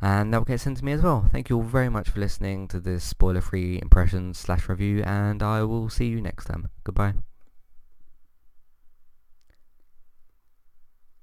and 0.00 0.32
that 0.32 0.38
will 0.38 0.44
get 0.44 0.60
sent 0.60 0.76
to 0.78 0.84
me 0.84 0.92
as 0.92 1.02
well. 1.02 1.28
Thank 1.32 1.48
you 1.48 1.56
all 1.56 1.62
very 1.62 1.88
much 1.88 2.10
for 2.10 2.20
listening 2.20 2.68
to 2.68 2.80
this 2.80 3.04
spoiler-free 3.04 3.80
impressions 3.80 4.38
slash 4.38 4.68
review 4.68 5.02
and 5.02 5.42
I 5.42 5.62
will 5.62 5.88
see 5.88 6.06
you 6.06 6.20
next 6.20 6.44
time. 6.44 6.68
Goodbye. 6.84 7.14